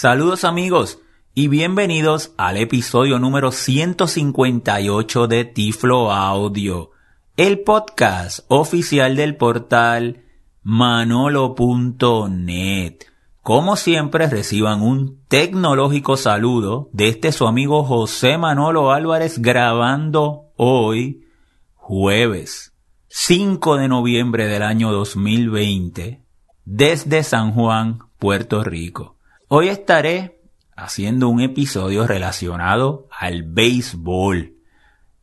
[0.00, 0.98] Saludos amigos
[1.34, 6.92] y bienvenidos al episodio número 158 de Tiflo Audio,
[7.36, 10.24] el podcast oficial del portal
[10.62, 11.74] manolo.net.
[13.42, 21.26] Como siempre reciban un tecnológico saludo de este su amigo José Manolo Álvarez grabando hoy
[21.74, 22.72] jueves
[23.08, 26.24] 5 de noviembre del año 2020
[26.64, 29.19] desde San Juan, Puerto Rico.
[29.52, 30.38] Hoy estaré
[30.76, 34.54] haciendo un episodio relacionado al béisbol.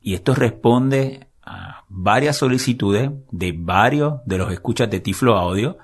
[0.02, 5.78] Y esto responde a varias solicitudes de varios de los escuchas de Tiflo Audio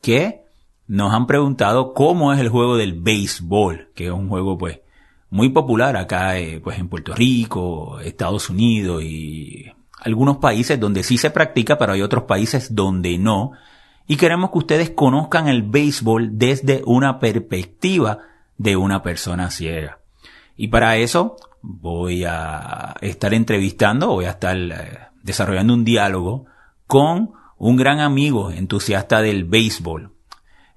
[0.00, 0.44] que
[0.86, 4.78] nos han preguntado cómo es el juego del béisbol, que es un juego pues
[5.30, 11.18] muy popular acá eh, pues en Puerto Rico, Estados Unidos y algunos países donde sí
[11.18, 13.54] se practica, pero hay otros países donde no
[14.08, 18.20] y queremos que ustedes conozcan el béisbol desde una perspectiva
[18.56, 20.00] de una persona ciega.
[20.56, 26.46] Y para eso voy a estar entrevistando, voy a estar eh, desarrollando un diálogo
[26.86, 30.12] con un gran amigo entusiasta del béisbol,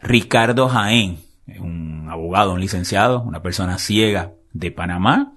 [0.02, 1.20] Ricardo Jaén,
[1.60, 5.34] un abogado, un licenciado, una persona ciega de Panamá,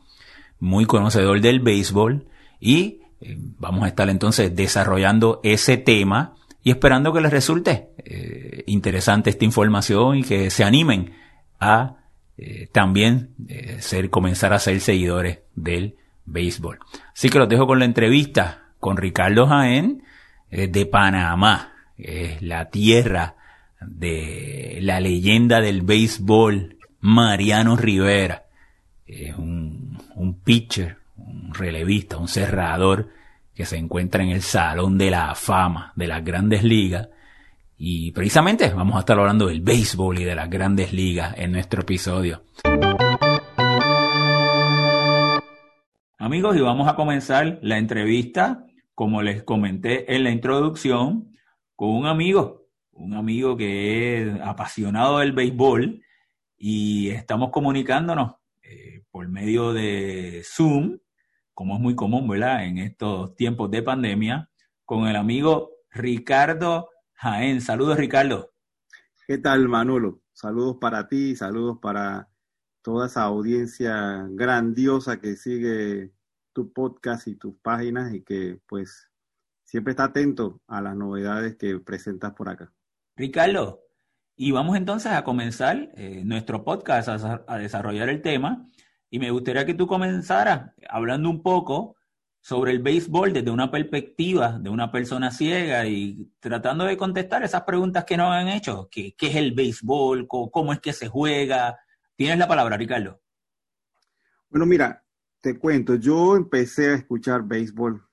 [0.58, 2.26] muy conocedor del béisbol
[2.58, 8.64] y eh, vamos a estar entonces desarrollando ese tema y esperando que les resulte eh,
[8.66, 11.12] interesante esta información y que se animen
[11.60, 11.98] a
[12.38, 16.78] eh, también eh, ser, comenzar a ser seguidores del béisbol.
[17.12, 20.02] Así que los dejo con la entrevista con Ricardo Jaén
[20.50, 23.34] de Panamá, es la tierra
[23.80, 28.44] de la leyenda del béisbol Mariano Rivera,
[29.04, 33.08] es un, un pitcher, un relevista, un cerrador
[33.54, 37.08] que se encuentra en el Salón de la Fama de las grandes ligas.
[37.76, 41.82] Y precisamente vamos a estar hablando del béisbol y de las grandes ligas en nuestro
[41.82, 42.42] episodio.
[46.18, 51.36] Amigos, y vamos a comenzar la entrevista, como les comenté en la introducción,
[51.76, 56.00] con un amigo, un amigo que es apasionado del béisbol
[56.56, 60.98] y estamos comunicándonos eh, por medio de Zoom
[61.54, 62.64] como es muy común, ¿verdad?
[62.64, 64.50] En estos tiempos de pandemia,
[64.84, 67.60] con el amigo Ricardo Jaén.
[67.60, 68.52] Saludos, Ricardo.
[69.26, 70.20] ¿Qué tal, Manolo?
[70.32, 72.28] Saludos para ti, saludos para
[72.82, 76.12] toda esa audiencia grandiosa que sigue
[76.52, 79.08] tu podcast y tus páginas y que pues
[79.62, 82.72] siempre está atento a las novedades que presentas por acá.
[83.16, 83.80] Ricardo,
[84.36, 88.68] y vamos entonces a comenzar eh, nuestro podcast a desarrollar el tema
[89.14, 91.94] y me gustaría que tú comenzaras hablando un poco
[92.40, 97.62] sobre el béisbol desde una perspectiva de una persona ciega y tratando de contestar esas
[97.62, 98.88] preguntas que nos han hecho.
[98.90, 100.26] ¿Qué, es el béisbol?
[100.26, 101.78] ¿Cómo, es que se juega?
[102.16, 103.20] Tienes la palabra, Ricardo.
[104.50, 105.04] Bueno, mira,
[105.40, 108.04] te cuento, yo empecé a escuchar béisbol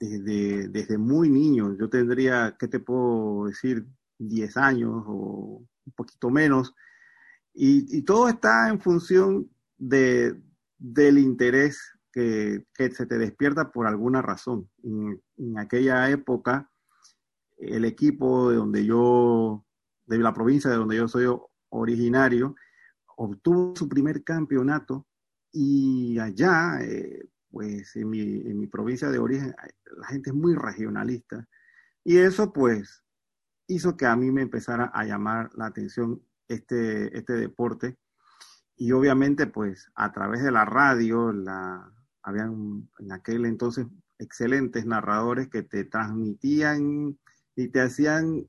[0.00, 1.76] desde, desde muy niño.
[1.78, 3.86] Yo tendría, ¿qué te puedo decir?
[4.16, 6.74] 10 años o un poquito menos.
[7.52, 9.51] Y, y todo está en función
[9.82, 10.40] de,
[10.78, 11.80] del interés
[12.12, 14.70] que, se te despierta por alguna razón.
[14.84, 16.70] En, aquella época,
[17.58, 19.64] el equipo de donde yo,
[20.06, 21.26] de la provincia de donde yo soy
[21.70, 22.54] originario,
[23.16, 25.06] obtuvo su primer campeonato
[25.50, 29.54] y allá, eh, pues en mi, en mi provincia de origen,
[29.96, 31.48] la gente es muy regionalista.
[32.04, 33.02] Y eso pues
[33.66, 37.98] hizo que a mí me empezara a llamar la atención este, este deporte
[38.76, 43.86] y obviamente, pues a través de la radio, la, habían en aquel entonces
[44.18, 47.18] excelentes narradores que te transmitían
[47.56, 48.46] y te hacían,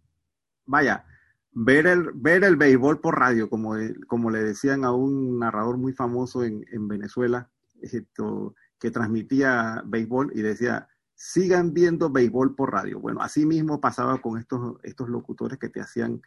[0.66, 1.06] vaya,
[1.52, 3.76] ver el, ver el béisbol por radio, como,
[4.08, 7.50] como le decían a un narrador muy famoso en, en Venezuela,
[7.82, 13.00] esto, que transmitía béisbol y decía, sigan viendo béisbol por radio.
[13.00, 16.22] Bueno, así mismo pasaba con estos, estos locutores que te hacían,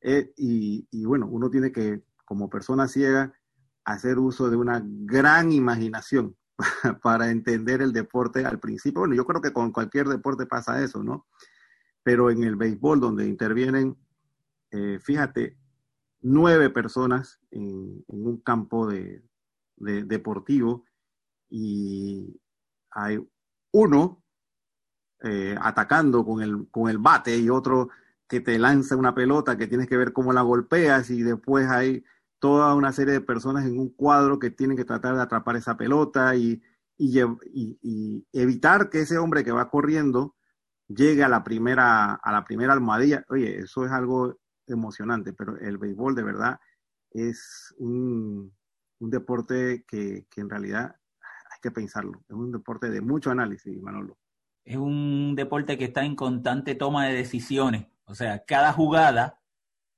[0.00, 3.32] eh, y, y bueno, uno tiene que, como persona ciega,
[3.84, 6.36] hacer uso de una gran imaginación
[7.02, 9.00] para entender el deporte al principio.
[9.00, 11.26] Bueno, yo creo que con cualquier deporte pasa eso, ¿no?
[12.02, 13.96] Pero en el béisbol, donde intervienen,
[14.70, 15.56] eh, fíjate,
[16.20, 19.22] nueve personas en, un campo de,
[19.76, 20.84] deportivo
[21.50, 22.40] y
[22.90, 23.18] hay
[23.72, 24.22] uno
[25.22, 27.90] eh, atacando con el, con el bate y otro
[28.34, 32.02] que te lanza una pelota que tienes que ver cómo la golpeas y después hay
[32.40, 35.76] toda una serie de personas en un cuadro que tienen que tratar de atrapar esa
[35.76, 36.60] pelota y,
[36.98, 40.34] y, evitar que ese hombre que va corriendo
[40.88, 43.24] llegue a la primera, a la primera almohadilla.
[43.28, 44.36] Oye, eso es algo
[44.66, 46.58] emocionante, pero el béisbol de verdad
[47.12, 48.52] es un,
[48.98, 52.24] deporte que, en realidad hay que pensarlo.
[52.28, 54.18] Es un deporte de mucho análisis, Manolo.
[54.64, 57.93] Es un deporte que está en constante toma de decisiones.
[58.06, 59.40] O sea, cada jugada,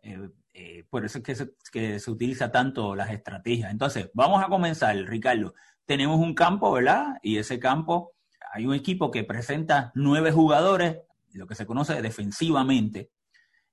[0.03, 3.71] eh, eh, por eso es que se, que utiliza tanto las estrategias.
[3.71, 5.55] Entonces, vamos a comenzar, Ricardo.
[5.85, 7.19] Tenemos un campo, ¿verdad?
[7.23, 8.13] Y ese campo,
[8.53, 10.99] hay un equipo que presenta nueve jugadores,
[11.33, 13.11] lo que se conoce defensivamente,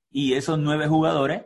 [0.09, 1.45] y esos nueve jugadores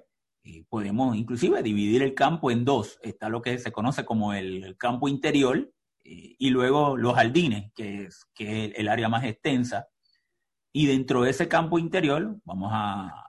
[0.70, 3.00] podemos inclusive dividir el campo en dos.
[3.02, 5.72] Está lo que se conoce como el campo interior
[6.04, 9.88] y luego los jardines, que es, que el área más extensa.
[10.78, 13.24] Y dentro de ese campo interior, vamos a,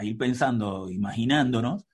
[0.00, 1.84] ir pensando, imaginándonos,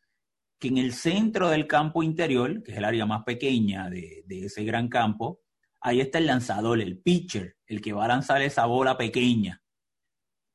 [0.58, 4.44] que en el centro del campo interior, que es el área más pequeña de, de
[4.44, 5.40] ese gran campo,
[5.80, 9.62] ahí está el lanzador, el pitcher, el que va a lanzar esa bola pequeña.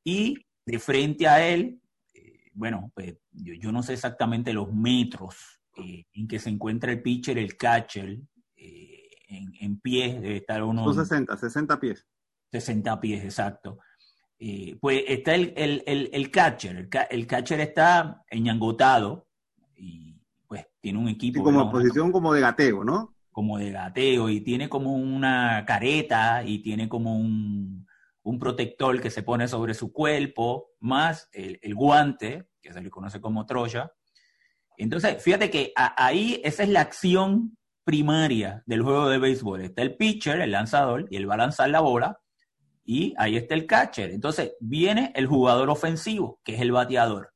[0.04, 1.80] Y de frente a él
[2.54, 7.36] bueno, pues yo, no sé exactamente los metros eh, en que se encuentra el pitcher,
[7.38, 8.18] el catcher,
[8.56, 10.84] eh, en, en pies, debe estar uno...
[10.84, 12.06] Son 60, 60 pies.
[12.50, 13.78] 60 pies, exacto.
[14.40, 19.26] Eh, pues está el, el, catcher, el, catcher está eñangotado
[19.74, 21.42] y pues tiene un equipo...
[21.42, 23.16] como posición como de gateo, ¿no?
[23.32, 27.84] Como de gateo y tiene como una careta y tiene como un,
[28.28, 33.20] un protector que se pone sobre su cuerpo, más el, guante, que se le conoce
[33.20, 33.90] como Troya.
[34.76, 39.62] Entonces, fíjate que ahí esa es la acción primaria del juego de béisbol.
[39.62, 42.20] Está el pitcher, el lanzador, y él va a lanzar la bola,
[42.90, 44.10] y ahí está el catcher.
[44.12, 47.34] Entonces, viene el jugador ofensivo, que es el bateador.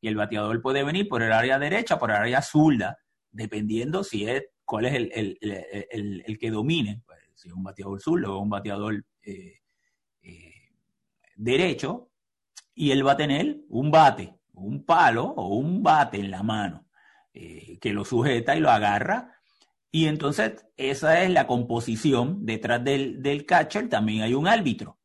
[0.00, 2.96] Y el bateador puede venir por el área derecha, por el área zurda,
[3.30, 7.02] dependiendo si es cuál es el, que domine.
[7.04, 9.58] Pues, si es un bateador zurdo o un bateador eh,
[11.36, 12.10] derecho
[12.74, 16.86] y él va a tener un bate, un palo o un bate en la mano
[17.34, 19.38] eh, que lo sujeta y lo agarra.
[19.94, 22.44] Y entonces esa es la composición.
[22.44, 24.98] Detrás del, del catcher también hay un árbitro.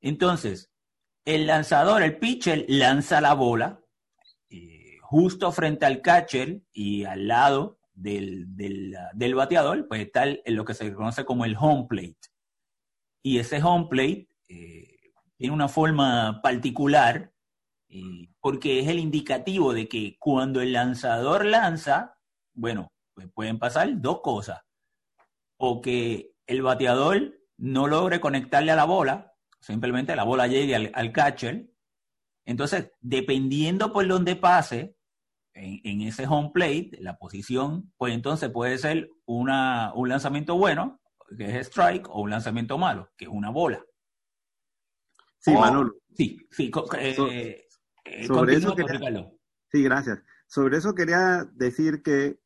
[0.00, 0.72] Entonces,
[1.24, 3.80] el lanzador, el pitcher, lanza la bola
[4.50, 10.74] eh, justo frente al catcher y al lado del, del, bateador, pues está lo que
[10.74, 12.18] se conoce como el home plate.
[13.22, 17.32] Y ese home plate eh, tiene una forma particular,
[17.88, 22.18] eh, porque es el indicativo de que cuando el lanzador lanza,
[22.52, 24.60] bueno, pues pueden pasar dos cosas.
[25.58, 31.12] O que el bateador no logre conectarle a la bola, simplemente la bola llegue al,
[31.12, 31.70] catcher.
[32.44, 34.96] Entonces, dependiendo por dónde pase,
[35.54, 41.00] en, ese home plate, la posición, pues entonces puede ser una, un lanzamiento bueno,
[41.36, 43.84] que es strike, o un lanzamiento malo, que es una bola.
[45.38, 45.94] Sí, Manolo.
[46.14, 46.70] Sí, sí.
[46.98, 47.66] Eh,
[48.04, 48.74] eh, sobre eso
[49.70, 50.22] sí, gracias.
[50.46, 52.38] Sobre eso quería decir que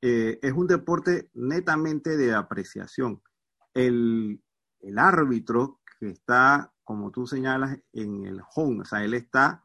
[0.00, 3.22] eh, es un deporte netamente de apreciación.
[3.74, 4.42] El,
[4.80, 9.64] el, árbitro que está, como tú señalas, en el home, o sea, él está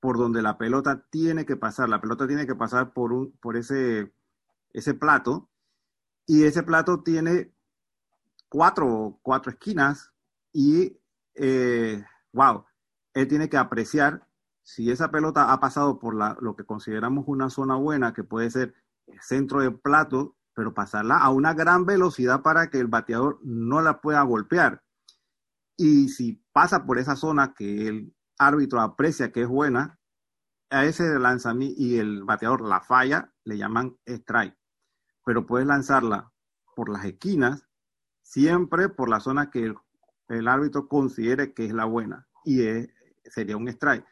[0.00, 1.88] por donde la pelota tiene que pasar.
[1.88, 4.12] La pelota tiene que pasar por, un, por ese,
[4.72, 5.48] ese plato
[6.26, 7.52] y ese plato tiene
[8.48, 10.12] cuatro, cuatro esquinas
[10.52, 10.98] y
[11.34, 12.64] eh, wow,
[13.14, 14.26] él tiene que apreciar
[14.62, 18.74] si esa pelota ha pasado por lo que consideramos una zona buena, que puede ser
[19.20, 24.00] centro del plato, pero pasarla a una gran velocidad para que el bateador no la
[24.00, 24.82] pueda golpear.
[25.76, 29.98] Y si pasa por esa zona que el árbitro aprecia que es buena,
[30.70, 34.56] a ese lanzamiento y el bateador la falla, le llaman strike.
[35.24, 36.32] Pero puedes lanzarla
[36.74, 37.66] por las esquinas,
[38.22, 39.76] siempre por la zona que el
[40.28, 42.60] el árbitro considere que es la buena y
[43.24, 44.04] sería un strike.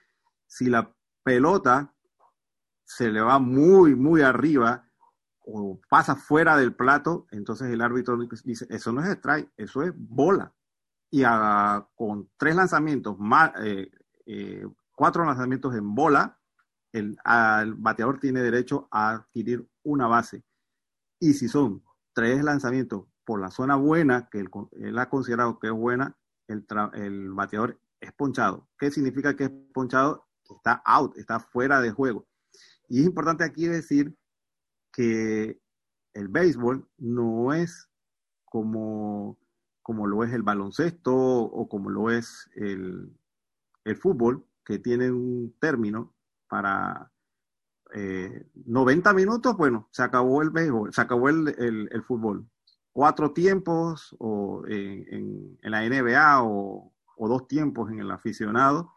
[0.46, 1.94] Si la pelota
[2.84, 4.85] se le va muy, muy arriba
[5.46, 9.92] o pasa fuera del plato, entonces el árbitro dice, eso no es strike, eso es
[9.94, 10.52] bola.
[11.10, 11.22] Y
[11.94, 13.90] con tres lanzamientos, más, eh,
[14.26, 16.38] eh, cuatro lanzamientos en bola,
[16.92, 17.16] el,
[17.76, 20.42] bateador tiene derecho a adquirir una base.
[21.20, 25.72] Y si son tres lanzamientos por la zona buena, que él, ha considerado que es
[25.72, 26.16] buena,
[26.48, 28.68] el, el, bateador es ponchado.
[28.78, 30.26] ¿Qué significa que es ponchado?
[30.50, 32.26] Está out, está fuera de juego.
[32.88, 34.16] Y es importante aquí decir
[34.96, 35.60] que
[36.14, 37.90] el béisbol no es
[38.46, 39.38] como,
[39.82, 43.14] como lo es el baloncesto o como lo es el,
[44.00, 46.14] fútbol, que tiene un término
[46.48, 47.12] para
[47.92, 52.48] 90 eh, minutos, bueno, se acabó el béisbol, se acabó el, fútbol
[52.90, 58.94] cuatro tiempos o en, la NBA o, dos tiempos en el aficionado,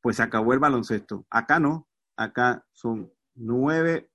[0.00, 1.24] pues se acabó el baloncesto.
[1.30, 4.11] Acá no, acá son nueve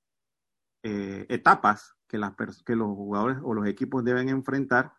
[0.84, 4.94] eh, etapas que, los jugadores o los equipos deben enfrentar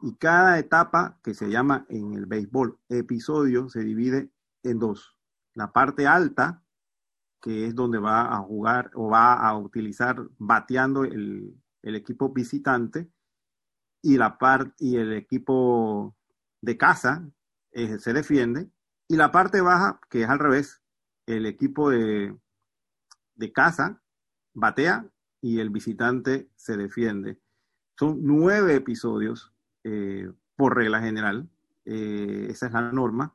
[0.00, 4.30] y cada etapa que se llama en el béisbol episodio se divide
[4.62, 5.16] en dos.
[5.54, 6.62] La parte alta,
[7.40, 13.10] que es donde va a jugar o va a utilizar bateando el, equipo visitante,
[14.02, 16.14] y, la parte y el equipo
[16.60, 17.26] de casa
[17.70, 18.70] eh, se defiende,
[19.08, 20.82] y la parte baja, que es al revés,
[21.26, 22.36] el equipo de,
[23.34, 24.02] de casa
[24.56, 25.06] batea
[25.40, 27.38] y el visitante se defiende.
[27.98, 29.52] Son nueve episodios
[29.84, 31.48] eh, por regla general,
[31.84, 33.34] eh, esa es la norma,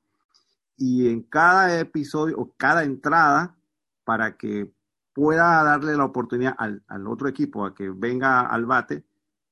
[0.75, 3.55] y en cada episodio o cada entrada,
[4.03, 4.73] para que
[5.13, 9.05] pueda darle la oportunidad al, otro equipo a que venga al bate,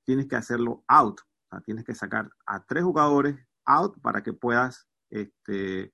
[0.03, 1.21] tienes que hacerlo out,
[1.65, 5.93] tienes que sacar a tres jugadores out para que puedas este,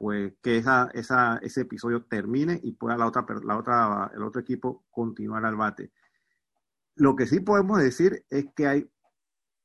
[0.00, 4.40] pues que esa, esa, ese episodio termine y pueda la otra, la otra, el otro
[4.40, 5.92] equipo continuar al bate.
[6.96, 8.90] Lo que sí podemos decir es que hay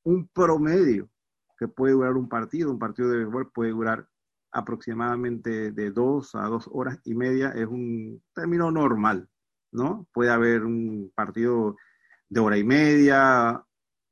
[0.04, 1.10] un promedio
[1.58, 2.70] que puede durar un partido.
[2.70, 4.10] Un partido de béisbol puede durar
[4.52, 7.52] aproximadamente de dos a dos horas y media.
[7.52, 9.30] Es un término normal,
[9.72, 10.06] ¿no?
[10.12, 11.78] Puede haber un partido
[12.28, 13.66] de hora y media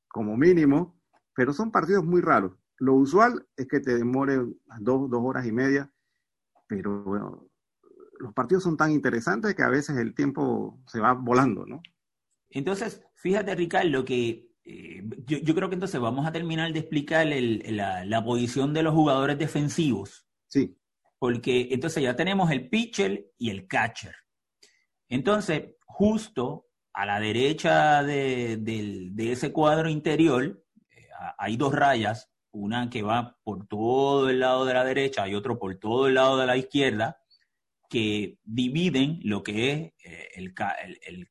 [0.08, 0.98] como mínimo,
[1.36, 2.54] pero son partidos muy raros.
[2.78, 4.38] Lo usual es que te demore
[4.80, 5.93] dos, dos horas y media,
[6.76, 7.48] pero bueno,
[8.20, 11.82] los partidos son tan interesantes que a veces el tiempo se va volando, ¿no?
[12.50, 18.24] Entonces, fíjate, Ricardo, que eh, yo, creo que entonces vamos a terminar de explicar la,
[18.24, 20.28] posición de los jugadores defensivos.
[20.48, 20.78] Sí.
[21.20, 24.16] Porque entonces ya tenemos el pitcher y el catcher.
[25.10, 33.02] Entonces, justo a la derecha de, ese cuadro interior eh, hay dos rayas, una que
[33.02, 36.46] va por todo el lado de la derecha y otro por todo el lado de
[36.46, 37.18] la izquierda,
[37.90, 40.54] que dividen lo que es eh, el,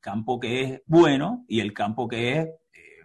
[0.00, 2.48] campo que es bueno y el campo que es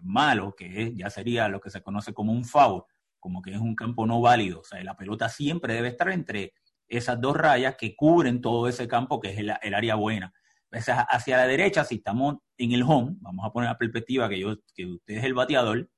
[0.01, 2.83] malo, que ya sería lo que se conoce como un foul,
[3.19, 4.61] como que es un campo no válido.
[4.61, 6.53] O sea, la pelota siempre debe estar entre
[6.87, 10.33] esas dos rayas que cubren todo ese campo que es el, área buena.
[10.71, 14.55] hacia la derecha, si estamos en el home, vamos a poner la perspectiva que, yo,
[14.73, 15.89] que usted es el bateador,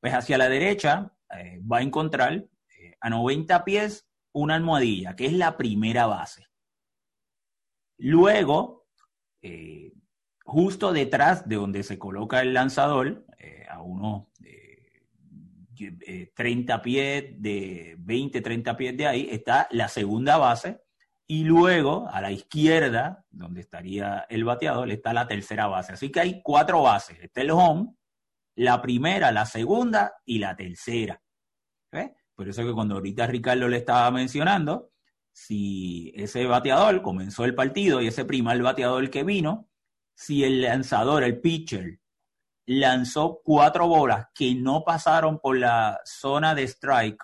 [0.00, 5.26] pues hacia la derecha eh, va a encontrar eh, a 90 pies una almohadilla, que
[5.26, 6.46] es la primera base.
[7.98, 8.86] Luego,
[9.42, 9.92] eh,
[10.44, 13.26] justo detrás de donde se coloca el lanzador,
[13.68, 14.24] a unos
[16.34, 20.80] 30 eh, pies, de 20, 30 pies de ahí, está la segunda base.
[21.26, 25.92] Y luego, a la izquierda, donde estaría el bateador, está la tercera base.
[25.92, 27.18] Así que hay cuatro bases.
[27.20, 27.94] Está el home,
[28.60, 31.20] la primera, la segunda y la tercera.
[32.34, 34.92] Por eso que cuando ahorita Ricardo le estaba mencionando,
[35.32, 39.68] si ese bateador comenzó el partido y ese primer bateador que vino,
[40.14, 42.00] si el lanzador, el pitcher,
[42.66, 47.22] lanzó cuatro bolas que no pasaron por la zona de strike,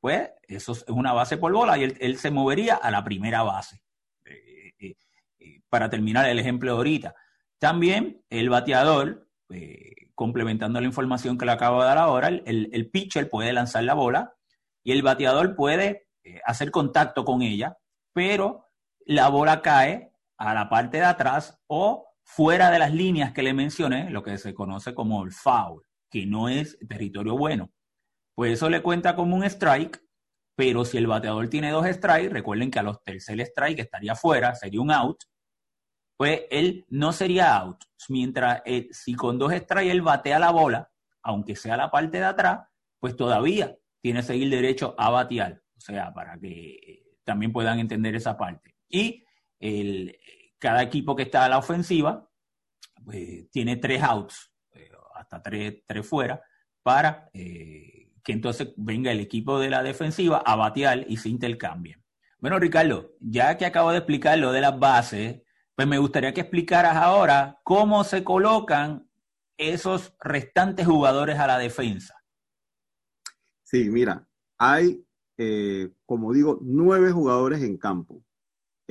[0.00, 3.82] pues eso es una base por bola y él, se movería a la primera base.
[4.24, 4.96] Eh, eh,
[5.38, 7.14] eh, para terminar el ejemplo de ahorita.
[7.58, 9.28] También el bateador,
[10.22, 13.94] complementando la información que le acabo de dar ahora, el, el, pitcher puede lanzar la
[13.94, 14.36] bola
[14.84, 16.06] y el bateador puede
[16.44, 17.76] hacer contacto con ella,
[18.12, 18.68] pero
[19.04, 23.52] la bola cae a la parte de atrás o fuera de las líneas que le
[23.52, 27.72] mencioné, lo que se conoce como el foul, que no es territorio bueno.
[28.36, 30.00] Pues eso le cuenta como un strike,
[30.56, 34.54] pero si el bateador tiene dos strikes, recuerden que a los tercer strike estaría fuera,
[34.54, 35.18] sería un out,
[36.22, 37.82] pues él no sería out.
[38.08, 40.88] Mientras eh, si con dos strikes él batea la bola,
[41.20, 42.60] aunque sea la parte de atrás,
[43.00, 45.60] pues todavía tiene que seguir derecho a batear.
[45.76, 48.76] O sea, para que eh, también puedan entender esa parte.
[48.88, 49.24] Y
[49.58, 50.16] el,
[50.60, 52.30] cada equipo que está a la ofensiva
[53.04, 56.40] pues, tiene tres outs, eh, hasta tres, tres, fuera,
[56.84, 62.00] para que entonces venga el equipo de la defensiva a batear y se intercambien.
[62.38, 65.41] Bueno, Ricardo, ya que acabo de explicar lo de las bases,
[65.74, 69.08] pues me gustaría que explicaras ahora cómo se colocan
[69.56, 72.14] esos restantes jugadores a la defensa.
[73.64, 75.06] Sí, mira, hay,
[75.38, 78.22] eh, como digo, nueve jugadores en campo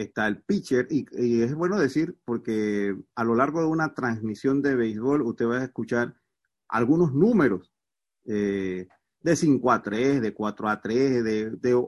[0.02, 4.76] está el pitcher, y, es bueno decir, porque a lo largo de una transmisión de
[4.76, 6.16] béisbol usted va a escuchar
[6.68, 7.74] algunos números
[8.26, 8.88] eh,
[9.20, 11.88] de 5 a 3, de 4 a 3, de,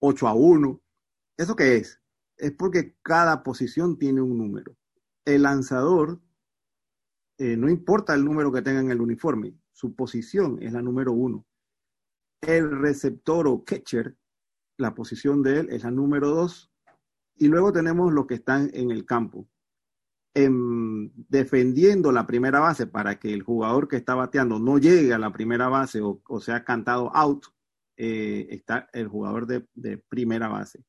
[0.00, 0.82] 8 a 1.
[1.36, 2.00] ¿Eso qué es?
[2.36, 4.76] Es porque cada posición tiene un número.
[5.24, 6.20] El lanzador,
[7.38, 11.12] eh, no importa el número que tenga en el uniforme, su posición es la número
[11.12, 11.46] uno.
[12.40, 14.16] El receptor o catcher,
[14.78, 16.72] la posición de él es la número dos
[17.36, 19.48] y luego tenemos los que están en el campo.
[20.34, 25.30] defendiendo la primera base para que el jugador que está bateando no llegue a la
[25.30, 27.44] primera base o, sea cantado out,
[27.98, 30.82] eh, está el jugador de, primera base.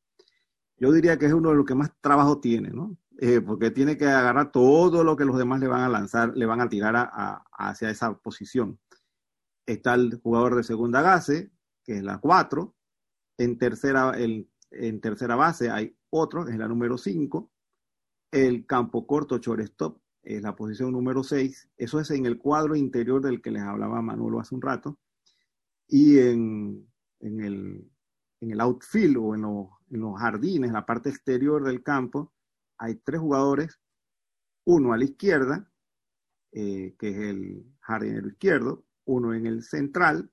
[0.84, 2.98] Yo diría que es uno de los que más trabajo tiene, ¿no?
[3.20, 6.46] Eh, porque tiene que agarrar todo lo que los demás le van a lanzar, le
[6.46, 7.10] van a tirar
[7.58, 8.80] hacia esa posición.
[9.66, 11.52] Está el jugador de segunda base,
[11.84, 12.76] que es la 4.
[13.38, 17.54] En tercera, en tercera base hay otro, que es la número 5
[18.34, 21.70] el campo corto shortstop es la posición número 6.
[21.78, 25.00] Eso es en el cuadro interior del que les hablaba Manolo hace un rato.
[25.88, 26.88] Y en,
[27.20, 27.90] el,
[28.60, 29.68] outfield o en, los
[30.18, 32.34] jardines, la parte exterior del campo,
[32.78, 33.80] hay tres jugadores.
[34.66, 35.72] Uno a la izquierda,
[36.52, 38.86] eh, que es el jardinero izquierdo.
[39.06, 40.32] Uno en el central,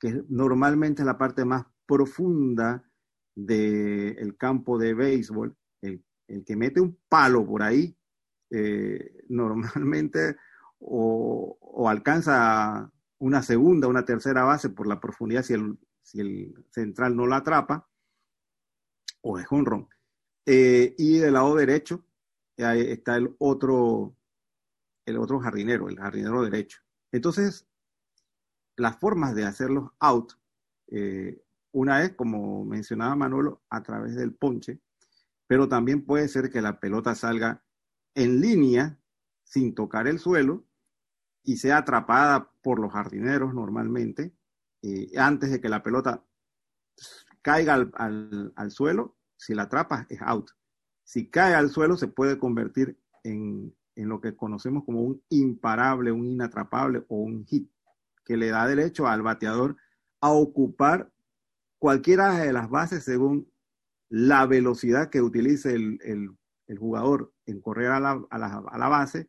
[0.00, 2.84] que es normalmente la parte más profunda
[3.34, 7.96] del campo de béisbol, el que mete un palo por ahí,
[8.50, 10.36] eh, normalmente
[10.78, 17.36] o, alcanza una segunda, una tercera base por la profundidad si el central no la
[17.36, 17.88] atrapa,
[19.24, 19.88] o es un
[20.46, 22.04] Eh, y del lado derecho
[22.56, 24.14] está el otro,
[25.06, 26.80] el otro jardinero, el jardinero derecho.
[27.10, 27.66] Entonces,
[28.76, 30.34] las formas de hacerlos out,
[30.88, 34.80] eh, una es, como mencionaba Manolo, a través del ponche,
[35.46, 37.64] pero también puede ser que la pelota salga
[38.14, 38.98] en línea
[39.42, 40.64] sin tocar el suelo
[41.42, 44.34] y sea atrapada por los jardineros normalmente
[44.82, 46.24] eh, antes de que la pelota
[47.44, 49.16] caiga al, suelo.
[49.36, 50.50] Si la atrapa es out.
[51.04, 56.10] Si cae al suelo se puede convertir en, en lo que conocemos como un imparable,
[56.10, 57.70] un inatrapable o un hit,
[58.24, 59.76] que le da derecho al bateador
[60.20, 61.12] a ocupar
[61.78, 63.52] cualquiera de las bases según
[64.08, 66.30] la velocidad que utilice el,
[66.78, 69.28] jugador en correr a la, base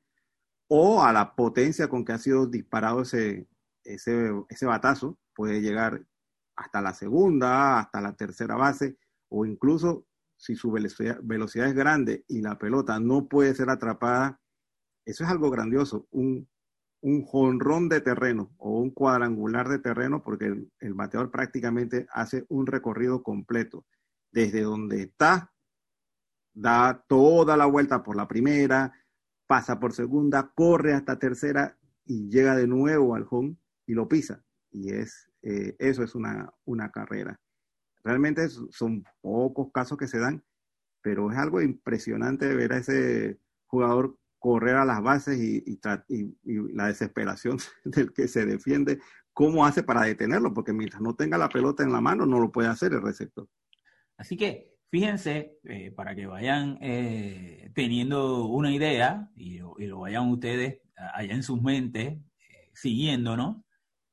[0.70, 3.48] o a la potencia con que ha sido disparado ese,
[3.84, 5.18] ese, batazo.
[5.34, 6.06] Puede llegar
[6.55, 8.98] hasta la segunda, hasta la tercera base
[9.29, 10.05] o incluso
[10.37, 14.39] si su velocidad, es grande y la pelota no puede ser atrapada,
[15.05, 16.48] eso es algo grandioso, un,
[17.01, 22.46] un jonrón de terreno o un cuadrangular de terreno porque el, el, bateador prácticamente hace
[22.50, 23.85] un recorrido completo
[24.31, 25.53] desde donde está,
[26.53, 28.94] da toda la vuelta por la primera,
[29.48, 34.44] pasa por segunda, corre hasta tercera y llega de nuevo al home y lo pisa.
[34.72, 37.40] Y es, eh, eso es una, una carrera.
[38.03, 40.44] Realmente son pocos casos que se dan,
[41.01, 46.88] pero es algo impresionante ver a ese jugador correr a las bases y, y, la
[46.88, 49.00] desesperación del que se defiende,
[49.34, 52.51] cómo hace para detenerlo, porque mientras no tenga la pelota en la mano no lo
[52.51, 53.48] puede hacer el receptor.
[54.18, 60.79] Así que fíjense, eh, para que vayan eh, teniendo una idea y, lo vayan ustedes
[60.96, 63.58] allá en sus mentes eh, siguiéndonos,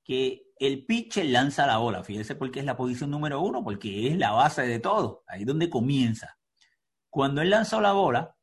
[0.05, 2.05] que el pitcher lanza la bola.
[2.05, 5.47] Fíjense porque es la posición número uno, porque es la base de todo, ahí es
[5.47, 6.39] donde comienza.
[7.11, 8.37] Cuando él lanzó la bola,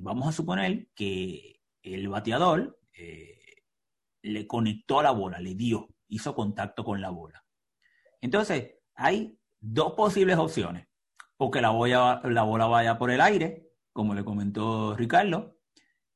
[0.00, 2.78] vamos a suponer que el bateador
[4.22, 7.44] le conectó a la bola, le dio, hizo contacto con la bola.
[8.20, 10.86] Entonces, hay dos posibles opciones.
[11.38, 11.72] O que la,
[12.24, 15.56] la bola vaya por el aire, como le comentó Ricardo.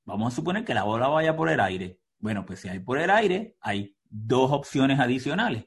[0.05, 2.01] Vamos a suponer que la bola vaya por el aire.
[2.19, 5.67] Bueno, pues si hay por el aire, hay dos opciones adicionales.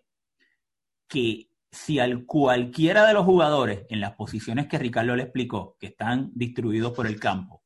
[1.08, 5.88] Que si al cualquiera de los jugadores en las posiciones que Ricardo le explicó, que
[5.88, 7.64] están distribuidos por el campo,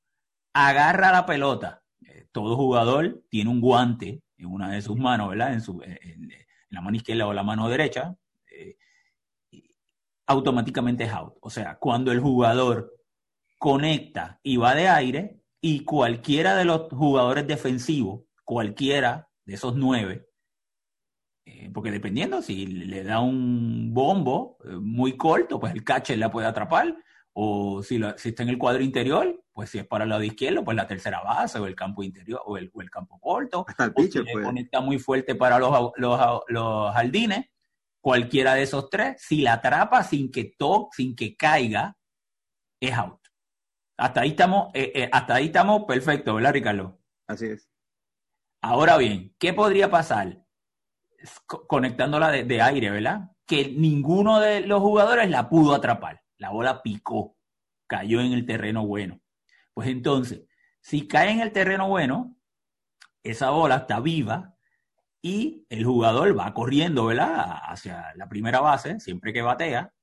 [0.53, 5.53] agarra la pelota, eh, todo jugador tiene un guante en una de sus manos, ¿verdad?
[5.53, 6.31] En, su, en
[6.69, 8.15] la mano izquierda o la mano derecha,
[10.31, 11.35] automáticamente es out.
[11.41, 12.93] O sea, cuando el jugador
[13.57, 20.27] conecta y va de aire y cualquiera de los jugadores defensivos, cualquiera de esos nueve,
[21.45, 26.31] eh, porque dependiendo si le da un bombo eh, muy corto, pues el catcher la
[26.31, 26.95] puede atrapar,
[27.33, 30.75] o si, está en el cuadro interior, pues si es para el lado izquierdo, pues
[30.75, 33.65] la tercera base o el campo interior o el, campo corto.
[33.67, 34.45] Hasta el pitcher, pues.
[34.45, 37.45] conecta muy fuerte para los, los, los jardines,
[38.01, 41.95] Cualquiera de esos tres, si la atrapa sin que toque, sin que caiga,
[42.81, 43.21] es out.
[43.95, 46.99] Hasta ahí estamos, eh, hasta ahí estamos perfecto, ¿verdad, Ricardo?
[47.27, 47.69] Así es.
[48.59, 50.43] Ahora bien, ¿qué podría pasar?
[51.45, 53.31] Conectándola de, aire, ¿verdad?
[53.45, 56.21] Que ninguno de los jugadores la pudo atrapar.
[56.37, 57.37] La bola picó,
[57.87, 59.19] cayó en el terreno bueno.
[59.73, 60.43] Pues entonces,
[60.79, 62.35] si cae en el terreno bueno,
[63.23, 64.55] esa bola está viva,
[65.21, 67.59] y el jugador va corriendo, ¿verdad?
[67.63, 69.93] Hacia la primera base, siempre que batea.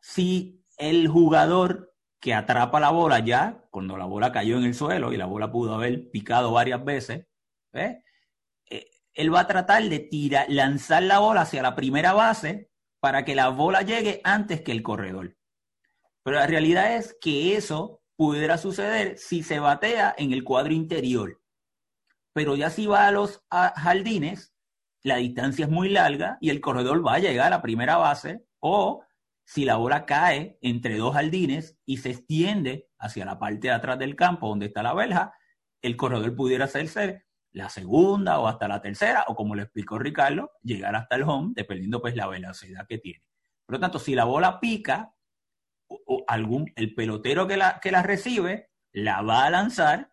[0.00, 5.12] Si el jugador que atrapa la bola ya, cuando la bola cayó en el suelo
[5.12, 7.26] y la bola pudo haber picado varias veces,
[7.74, 8.02] ¿eh?
[9.18, 13.34] Él va a tratar de tirar, lanzar la bola hacia la primera base para que
[13.34, 15.36] la bola llegue antes que el corredor.
[16.22, 21.42] Pero la realidad es que eso pudiera suceder si se batea en el cuadro interior.
[22.32, 24.54] Pero ya si va a los jardines,
[25.02, 28.44] la distancia es muy larga y el corredor va a llegar a la primera base
[28.60, 29.04] o
[29.44, 33.98] si la bola cae entre dos jardines y se extiende hacia la parte de atrás
[33.98, 35.32] del campo donde está la verja,
[35.82, 37.24] el corredor pudiera hacerse
[37.58, 41.52] la segunda o hasta la tercera, o como le explicó Ricardo, llegar hasta el home,
[41.56, 43.24] dependiendo pues la velocidad que tiene.
[43.66, 45.12] Por lo tanto, si la bola pica,
[45.88, 50.12] o, algún, el pelotero que la, que la recibe la va a lanzar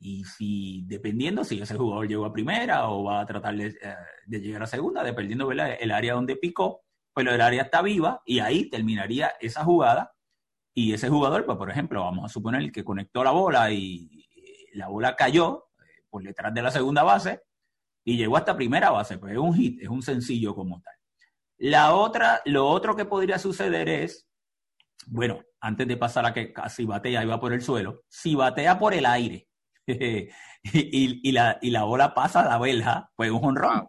[0.00, 4.40] y si, dependiendo si ese jugador llegó a primera o va a tratar de, eh,
[4.40, 8.38] llegar a segunda, dependiendo el área donde picó, pero pues, el área está viva y
[8.38, 10.14] ahí terminaría esa jugada
[10.72, 14.24] y ese jugador, pues por ejemplo, vamos a suponer que conectó la bola y
[14.72, 15.67] la bola cayó
[16.08, 17.42] por detrás de la segunda base
[18.04, 20.94] y llegó hasta primera base, pues es un hit, es un sencillo como tal.
[21.58, 24.26] La otra, lo otro que podría suceder es,
[25.06, 28.78] bueno, antes de pasar a que casi batea y va por el suelo, si batea
[28.78, 29.48] por el aire
[29.86, 33.88] y, la, y la bola pasa a la verja, pues un honrón.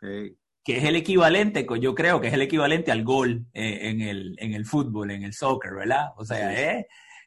[0.00, 4.36] Que es el equivalente, yo creo que es el equivalente al gol eh, en, el,
[4.38, 6.08] en el fútbol, en el soccer, ¿verdad?
[6.16, 6.86] O sea, es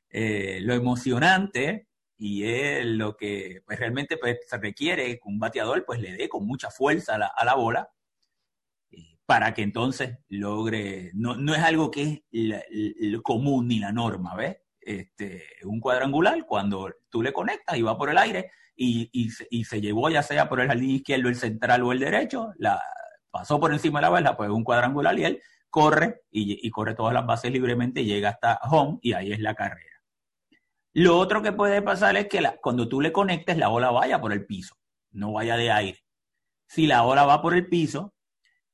[0.09, 1.87] eh, lo emocionante
[2.23, 6.29] y es lo que pues, realmente pues, se requiere que un bateador pues le dé
[6.29, 7.89] con mucha fuerza a la, bola
[8.91, 14.35] eh, para que entonces logre, no, no es algo que es común ni la norma,
[14.35, 14.57] ¿ves?
[14.79, 19.81] Este, un cuadrangular, cuando tú le conectas y va por el aire y, y, se,
[19.81, 22.51] llevó ya sea por el jardín izquierdo, el central o el derecho,
[23.31, 26.93] pasó por encima de la bola, pues un cuadrangular y él corre y, y corre
[26.93, 29.90] todas las bases libremente, llega hasta home y ahí es la carrera.
[30.93, 34.33] Lo otro que puede pasar es que cuando tú le conectes, la bola vaya por
[34.33, 34.75] el piso,
[35.11, 35.99] no vaya de aire.
[36.67, 38.13] Si la bola va por el piso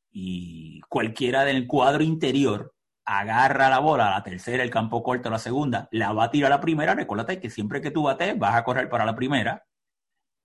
[0.10, 2.74] y cualquiera del cuadro interior
[3.06, 6.56] agarra la bola, la tercera, el campo corto, la segunda, la va a tirar a
[6.56, 9.64] la primera, recuérdate que siempre que tú bates vas a correr para la primera.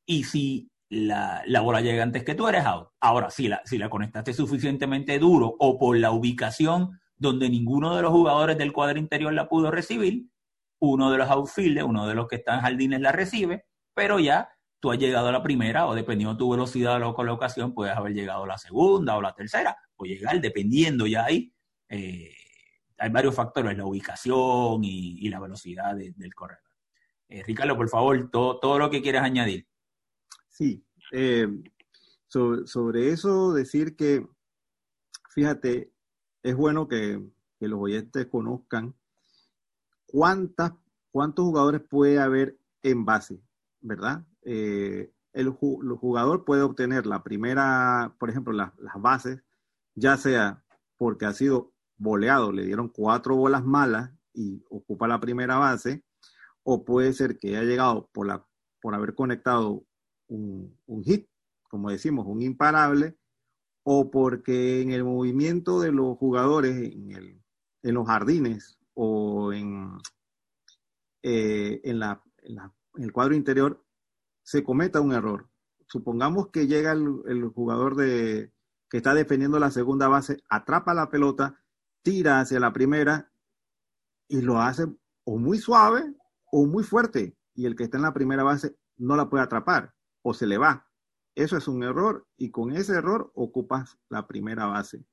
[0.07, 2.89] Y si la, bola llega antes que tú, eres out.
[3.01, 8.03] Ahora, si la, si la conectaste suficientemente duro o por la ubicación donde ninguno de
[8.03, 10.27] los jugadores del cuadro interior la pudo recibir,
[10.85, 14.49] uno de los outfielders, uno de los que están en jardines la recibe, pero ya
[14.81, 17.97] tú has llegado a la primera o dependiendo de tu velocidad o la colocación, puedes
[17.97, 21.55] haber llegado a la segunda o la tercera o llegar dependiendo ya ahí.
[21.88, 22.35] Eh,
[22.99, 26.62] hay varios factores, la ubicación y, la velocidad del corredor.
[27.29, 29.68] Eh, Ricardo, por favor, todo, todo lo que quieras añadir.
[30.49, 31.47] Sí, eh,
[32.27, 34.27] sobre, eso decir que,
[35.31, 35.92] fíjate,
[36.42, 37.23] es bueno que,
[37.61, 38.97] que los oyentes conozcan
[40.12, 40.72] cuántas,
[41.11, 43.40] cuántos jugadores puede haber en base,
[43.81, 44.25] ¿verdad?
[44.42, 49.42] Eh, el, jugador puede obtener la primera, por ejemplo, las bases,
[49.94, 50.62] ya sea
[50.98, 56.05] porque ha sido boleado, le dieron cuatro bolas malas y ocupa la primera base,
[56.62, 58.46] o puede ser que haya llegado por, la,
[58.81, 59.85] por haber conectado
[60.29, 61.27] un, un hit,
[61.68, 63.16] como decimos, un imparable,
[63.85, 67.42] o porque en el movimiento de los jugadores en, el,
[67.83, 69.98] en los jardines o en,
[71.22, 72.59] eh, en, la, en,
[72.96, 73.85] el cuadro interior
[74.42, 75.48] se cometa un error.
[75.87, 78.52] Supongamos que llega el, jugador de,
[78.88, 81.62] que está defendiendo la segunda base, atrapa la pelota,
[82.02, 83.31] tira hacia la primera
[84.28, 84.87] y lo hace
[85.24, 86.14] o muy suave
[86.50, 89.94] o muy fuerte y el que está en la primera base no la puede atrapar
[90.22, 90.88] o se le va.
[91.35, 95.05] Eso es un error y con ese error ocupas la primera base.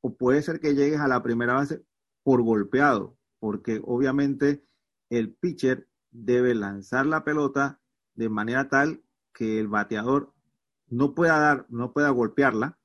[0.00, 1.84] O puede ser que llegues a la primera base
[2.22, 4.64] por golpeado, porque obviamente
[5.08, 7.80] el pitcher debe lanzar la pelota
[8.14, 9.02] de manera tal
[9.32, 10.32] que el bateador
[10.88, 12.78] no pueda dar, no pueda golpearla,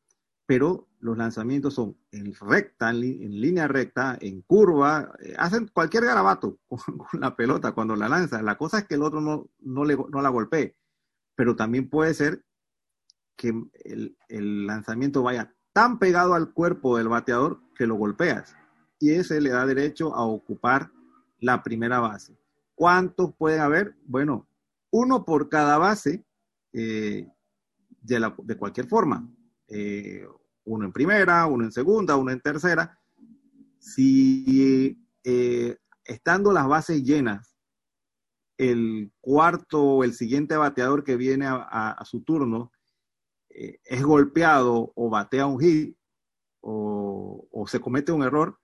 [0.45, 6.59] pero los lanzamientos son en recta, en, línea recta, en curva, eh, hacen cualquier garabato
[6.67, 6.79] con,
[7.19, 8.41] la pelota cuando la lanza.
[8.41, 10.77] La cosa es que el otro no, no, le, la golpee,
[11.35, 12.43] pero también puede ser
[13.35, 13.53] que
[14.29, 18.55] el lanzamiento vaya tan pegado al cuerpo del bateador que lo golpeas
[18.99, 20.91] y ese le da derecho a ocupar
[21.39, 22.37] la primera base.
[22.73, 23.95] ¿Cuántos pueden haber?
[24.05, 24.47] Bueno,
[24.91, 26.25] uno por cada base
[26.73, 27.27] eh,
[28.01, 29.29] de, cualquier forma.
[29.67, 30.25] Eh,
[30.65, 32.99] uno en primera, uno en segunda, uno en tercera.
[33.79, 37.55] Si eh, estando las bases llenas,
[38.57, 42.71] el cuarto o el siguiente bateador que viene a, su turno
[43.49, 45.97] es golpeado o batea un hit
[46.61, 48.57] o se comete un error,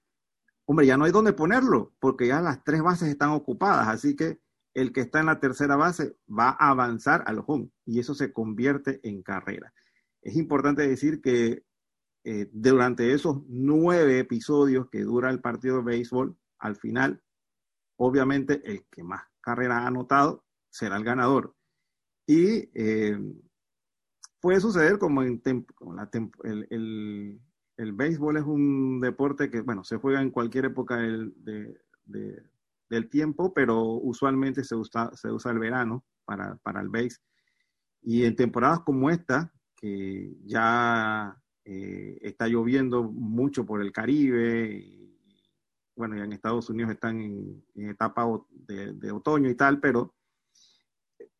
[0.66, 4.40] hombre, ya no hay dónde ponerlo, porque ya las tres bases están ocupadas, así que
[4.74, 8.32] el que está en la tercera base va a avanzar al home y eso se
[8.32, 9.74] convierte en carrera.
[10.22, 11.66] Es importante decir que
[12.24, 17.22] eh, durante esos nueve episodios que dura el partido de béisbol, al final,
[17.98, 21.56] obviamente el que más carreras ha anotado será el ganador.
[22.28, 23.18] Y eh,
[24.40, 25.42] puede suceder como en
[26.44, 27.42] el, el,
[27.94, 31.34] béisbol es un deporte que, bueno, se juega en cualquier época del,
[32.92, 37.22] del tiempo, pero usualmente se usa, se usa el verano para, para el béis.
[38.04, 44.86] Y en temporadas como esta, que ya eh, está lloviendo mucho por el Caribe,
[45.96, 50.14] bueno, ya en Estados Unidos están en, etapa de, otoño y tal, pero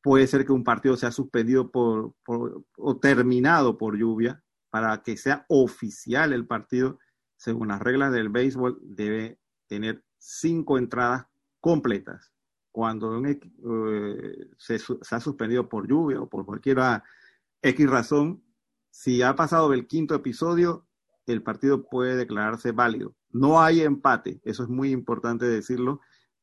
[0.02, 5.46] puede ser que un partido sea suspendido por, o terminado por lluvia para que sea
[5.50, 6.98] oficial el partido,
[7.36, 11.28] según las reglas del béisbol, debe tener cinco entradas
[11.60, 12.32] completas.
[12.72, 14.80] Cuando eh, se,
[15.12, 16.80] ha suspendido por lluvia o por cualquier
[17.62, 18.44] X razón,
[18.90, 20.88] si ha pasado el quinto episodio,
[21.26, 23.14] el partido puede declararse válido.
[23.30, 26.00] No hay empate, eso es muy importante decirlo.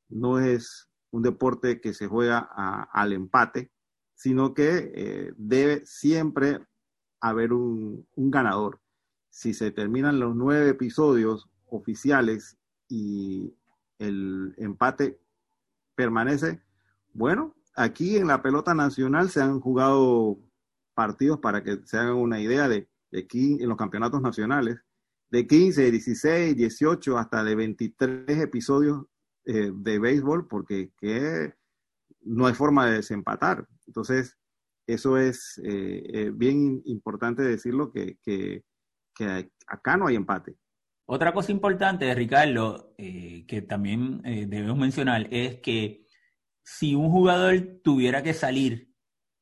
[0.08, 3.72] No es un deporte que se juega al empate,
[4.14, 6.60] sino que eh, debe siempre
[7.20, 8.80] haber un, un, ganador.
[9.30, 13.54] Si se terminan los nueve episodios oficiales y
[13.98, 15.20] el empate
[15.94, 16.62] permanece,
[17.12, 20.38] bueno, aquí en la pelota nacional se han jugado
[20.94, 24.78] partidos para que se hagan una idea de, aquí en los campeonatos nacionales,
[25.30, 29.04] de 15, 16, 18 hasta de 23 episodios
[29.44, 31.54] eh, de béisbol, porque que
[32.22, 33.66] no hay forma de desempatar.
[33.86, 34.36] Entonces,
[34.88, 38.62] eso es eh, eh, bien importante decirlo, que,
[39.66, 40.56] acá no hay empate.
[41.06, 46.06] Otra cosa importante, Ricardo, que también debemos mencionar, es que
[46.62, 48.92] si un jugador tuviera que salir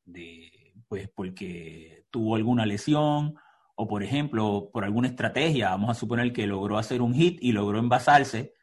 [0.05, 3.35] de, pues porque tuvo alguna lesión
[3.75, 5.69] o, por ejemplo, por alguna estrategia.
[5.69, 8.53] Vamos a suponer que logró hacer un hit y logró envasarse,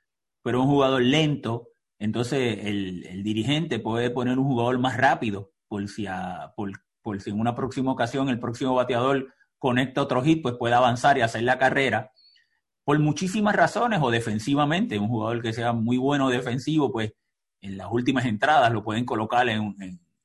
[0.43, 1.69] pero un jugador lento.
[1.99, 6.07] Entonces, el, dirigente puede poner un jugador más rápido por si,
[7.03, 11.19] por, si en una próxima ocasión el próximo bateador conecta otro hit, pues puede avanzar
[11.19, 12.11] y hacer la carrera.
[12.85, 17.13] Por muchísimas razones, o defensivamente, un jugador que sea muy bueno defensivo, pues
[17.61, 19.75] en las últimas entradas lo pueden colocar en,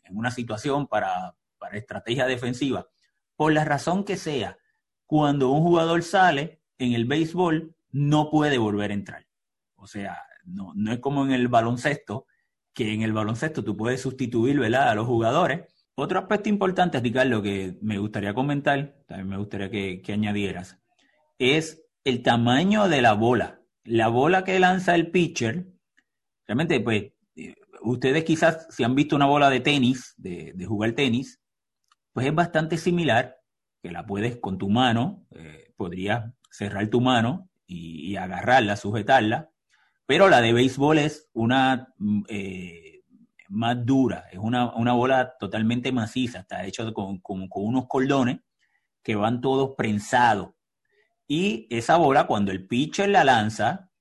[0.10, 2.88] en una situación para, para estrategia defensiva,
[3.36, 4.58] por la razón que sea,
[5.06, 9.28] cuando un jugador sale en el béisbol, no puede volver a entrar.
[9.76, 12.26] O sea, no, no es como en el baloncesto,
[12.74, 14.90] que en el baloncesto tú puedes sustituir ¿verdad?
[14.90, 15.62] a los jugadores.
[15.96, 20.78] Otro aspecto importante, Ricardo, que me gustaría comentar, también me gustaría que, que añadieras,
[21.38, 23.62] es el tamaño de la bola.
[23.84, 25.68] La bola que lanza el pitcher,
[26.48, 30.94] realmente, pues, eh, ustedes quizás si han visto una bola de tenis, de, de jugar
[30.94, 31.40] tenis,
[32.14, 33.38] pues es bastante similar,
[33.82, 39.49] que la puedes con tu mano, eh, podrías cerrar tu mano y, agarrarla, sujetarla,
[40.10, 43.04] pero la de béisbol es una mm, eh,
[43.50, 48.40] más dura, es una, bola totalmente maciza, está hecha con, con, unos cordones
[49.04, 50.56] que van todos prensados.
[51.28, 53.92] Y esa bola, cuando el pitcher la lanza,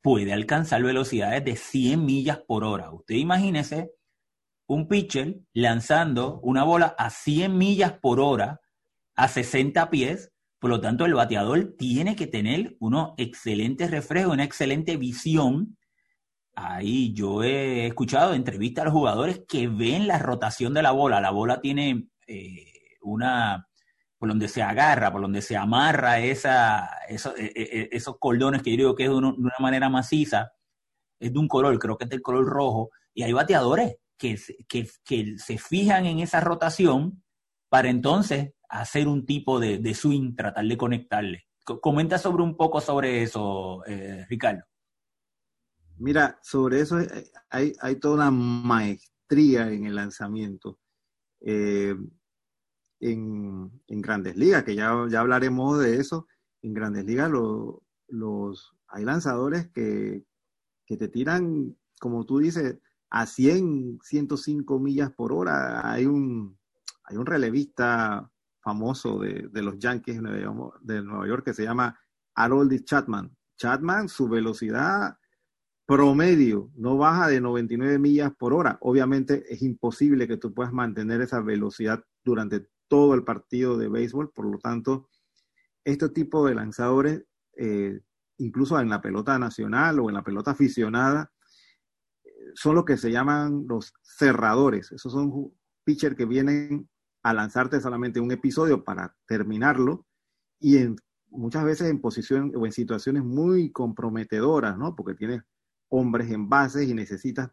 [0.00, 2.90] puede alcanzar velocidades de 100 millas por hora.
[2.90, 3.92] Usted imagínese
[4.68, 8.62] un pitcher lanzando una bola a 100 millas por hora,
[9.14, 14.44] a 60 pies, por lo tanto el bateador tiene que tener unos excelentes reflejos, una
[14.44, 15.76] excelente visión.
[16.54, 21.20] Ahí yo he escuchado entrevistas a los jugadores que ven la rotación de la bola.
[21.20, 23.68] La bola tiene eh, una,
[24.18, 28.70] por donde se agarra, por donde se amarra esa, e, e, e, esos cordones que
[28.72, 30.50] yo digo que es de, de una manera maciza,
[31.20, 35.58] es de un color, creo que es del color rojo, y hay bateadores que, se
[35.58, 37.22] fijan en esa rotación
[37.68, 41.46] para entonces hacer un tipo de, swing, tratar de conectarle.
[41.64, 44.64] comenta sobre un poco sobre eso, eh, Ricardo.
[45.96, 50.78] Mira, sobre eso eh, hay, toda una maestría en el lanzamiento.
[51.40, 51.94] Eh,
[53.00, 56.26] en, Grandes Ligas, que ya, ya hablaremos de eso,
[56.62, 57.30] en Grandes Ligas
[58.08, 60.24] los, hay lanzadores que,
[60.86, 62.78] que te tiran, como tú dices,
[63.10, 65.90] a 100, 105 millas por hora.
[65.90, 66.58] Hay un,
[67.04, 68.30] hay un relevista
[68.68, 70.20] famoso de, los Yankees
[70.82, 71.98] de Nueva York que se llama
[72.34, 73.34] Harold Chapman.
[73.56, 75.16] Chapman, su velocidad
[75.86, 78.76] promedio no baja de 99 millas por hora.
[78.82, 84.32] Obviamente es imposible que tú puedas mantener esa velocidad durante todo el partido de béisbol,
[84.32, 85.08] por lo tanto,
[85.82, 87.24] este tipo de lanzadores
[87.56, 88.00] eh,
[88.36, 91.32] incluso en la pelota nacional o en la pelota aficionada,
[92.54, 94.92] son los que se llaman los cerradores.
[94.92, 95.54] Esos son
[95.84, 96.88] pitchers que vienen
[97.28, 100.06] a lanzarte solamente un episodio para terminarlo
[100.58, 100.96] y en,
[101.28, 104.96] muchas veces en posición o en situaciones muy comprometedoras, ¿no?
[104.96, 105.42] Porque tienes
[105.88, 107.50] hombres en bases y necesitas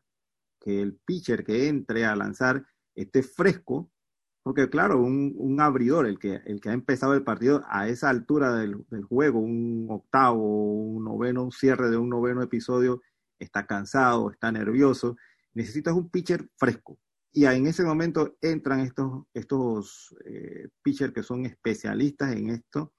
[0.61, 3.91] que el pitcher que entre a lanzar esté fresco,
[4.43, 8.55] porque claro, un, abridor, el que, el que ha empezado el partido a esa altura
[8.55, 13.01] del, juego, un octavo, un noveno, un cierre de un noveno episodio,
[13.39, 15.17] está cansado, está nervioso,
[15.53, 16.97] necesitas un pitcher fresco.
[17.37, 22.93] Y en ese momento entran estos, estos eh, pitchers que son especialistas en esto,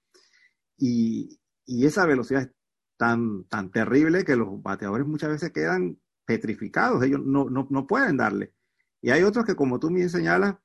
[0.77, 2.51] y, y esa velocidad es
[2.99, 8.19] tan, tan terrible que los bateadores muchas veces quedan petrificados, ellos no, no, no pueden
[8.19, 8.53] darle.
[9.01, 10.57] Y hay otros que, como tú me señalas,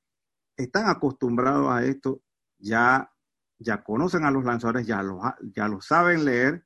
[0.58, 2.22] están acostumbrados a esto,
[2.60, 3.10] ya,
[3.58, 5.22] ya conocen a los lanzadores, ya lo,
[5.56, 6.66] ya saben leer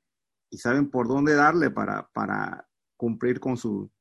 [0.49, 3.91] y saben por dónde darle para, para cumplir con su,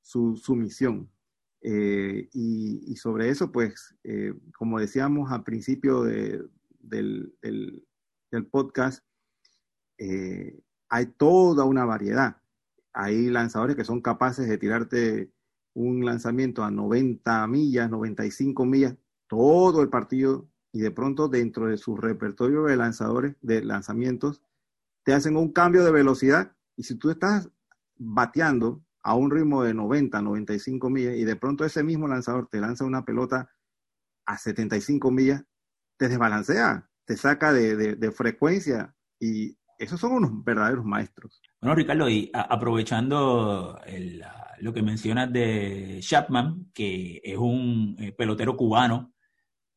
[0.00, 1.12] su, su misión.
[1.70, 6.42] Eh, y, sobre eso, pues, eh, como decíamos al principio de,
[6.80, 7.86] del, del,
[8.30, 9.04] del, podcast,
[9.98, 12.40] eh, hay toda una variedad.
[12.94, 15.30] Hay lanzadores que son capaces de tirarte
[15.74, 21.76] un lanzamiento a 90 millas, 95 millas, todo el partido, y de pronto dentro de
[21.76, 24.40] su repertorio de lanzadores, de lanzamientos,
[25.04, 26.56] te hacen un cambio de velocidad.
[26.76, 27.50] Y si tú estás
[27.98, 32.60] bateando a un ritmo de 90, 95 millas, y de pronto ese mismo lanzador te
[32.60, 33.50] lanza una pelota
[34.26, 35.44] a 75 millas,
[35.96, 41.40] te desbalancea, te saca de, de frecuencia y esos son unos verdaderos maestros.
[41.60, 43.80] Bueno, Ricardo, y aprovechando
[44.58, 49.14] lo que mencionas de Chapman, que es un eh, pelotero cubano,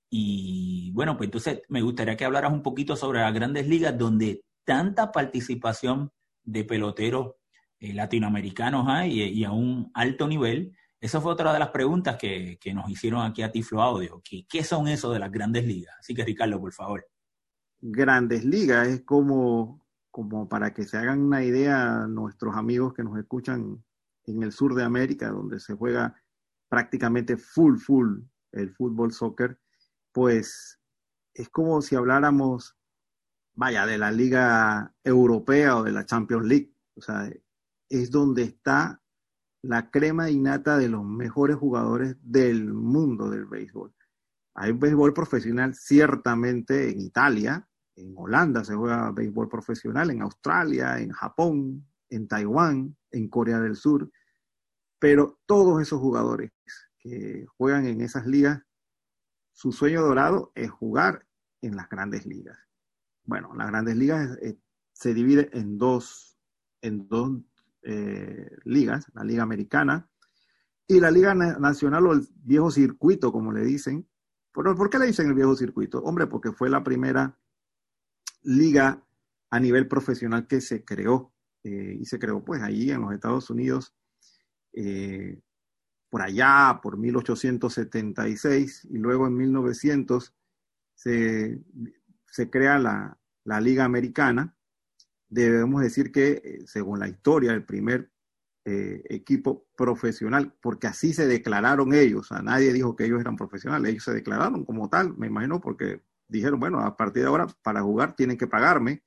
[0.09, 4.43] y bueno, pues entonces me gustaría que hablaras un poquito sobre las grandes ligas, donde
[4.65, 6.11] tanta participación
[6.43, 7.35] de peloteros
[7.81, 10.73] eh, latinoamericanos hay y, a un alto nivel.
[11.01, 14.21] Esa fue otra de las preguntas que, nos hicieron aquí a Tiflo Audio.
[14.23, 15.93] ¿Qué, ¿Qué son eso de las grandes ligas?
[15.99, 17.05] Así que, Ricardo, por favor.
[17.81, 23.17] Grandes ligas es como como para que se hagan una idea nuestros amigos que nos
[23.17, 23.83] escuchan
[24.25, 26.15] en el sur de América, donde se juega
[26.69, 28.19] prácticamente full, full
[28.51, 29.59] el fútbol soccer,
[30.11, 30.79] pues
[31.33, 32.77] es como si habláramos,
[33.55, 36.73] vaya, de la Liga Europea o de la Champions League.
[36.95, 37.31] O sea,
[37.91, 39.01] es donde está
[39.61, 43.93] la crema innata de los mejores jugadores del mundo del béisbol.
[44.55, 51.11] Hay béisbol profesional ciertamente en Italia, en Holanda se juega béisbol profesional, en Australia, en
[51.11, 54.09] Japón, en Taiwán, en Corea del Sur,
[54.97, 56.51] pero todos esos jugadores
[56.97, 58.61] que juegan en esas ligas,
[59.51, 61.27] su sueño dorado es jugar
[61.61, 62.57] en las grandes ligas.
[63.25, 64.57] Bueno, las grandes ligas eh,
[64.93, 66.39] se divide en dos,
[66.81, 67.41] en dos
[67.83, 70.09] eh, ligas, la liga americana
[70.87, 74.07] y la liga nacional o el viejo circuito, como le dicen.
[74.51, 75.99] ¿Por, ¿Por qué le dicen el viejo circuito?
[76.03, 77.37] Hombre, porque fue la primera
[78.43, 79.01] liga
[79.49, 81.31] a nivel profesional que se creó.
[81.63, 83.93] Eh, y se creó pues ahí en los Estados Unidos,
[84.73, 85.39] eh,
[86.09, 90.33] por allá, por 1876, y luego en 1900
[90.95, 91.61] se,
[92.25, 94.55] se crea la, la, Liga Americana.
[95.31, 98.11] Debemos decir que, eh, según la historia, el primer
[98.63, 104.03] equipo profesional, porque así se declararon ellos, a nadie dijo que ellos eran profesionales, ellos
[104.03, 108.15] se declararon como tal, me imagino, porque dijeron, bueno, a partir de ahora para jugar
[108.15, 109.03] tienen que pagarme,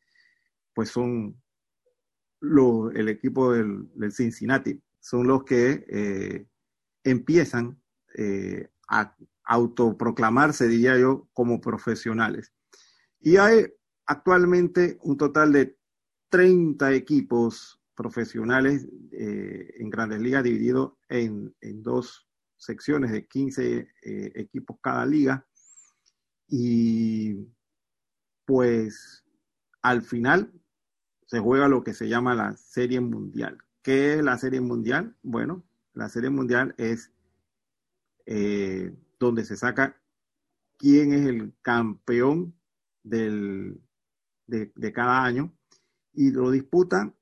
[0.74, 1.40] pues son
[2.40, 6.46] los, el equipo del, Cincinnati, son los que eh,
[7.02, 7.80] empiezan
[8.16, 12.52] eh, a autoproclamarse, diría yo, como profesionales.
[13.20, 13.66] Y hay
[14.06, 15.78] actualmente un total de
[16.34, 24.78] 30 equipos profesionales eh, en grandes ligas divididos en, en, dos secciones de 15 equipos
[24.82, 25.46] cada liga
[26.48, 27.36] y
[28.44, 29.24] pues
[29.80, 30.52] al final
[31.26, 33.56] se juega lo que se llama la Serie Mundial.
[33.80, 35.16] ¿Qué es la Serie Mundial?
[35.22, 35.62] Bueno,
[35.92, 37.12] la Serie Mundial es
[38.26, 40.00] eh, donde se saca
[40.78, 42.58] quién es el campeón
[43.04, 43.80] del,
[44.48, 45.54] de, de, cada año
[46.14, 47.14] y lo disputan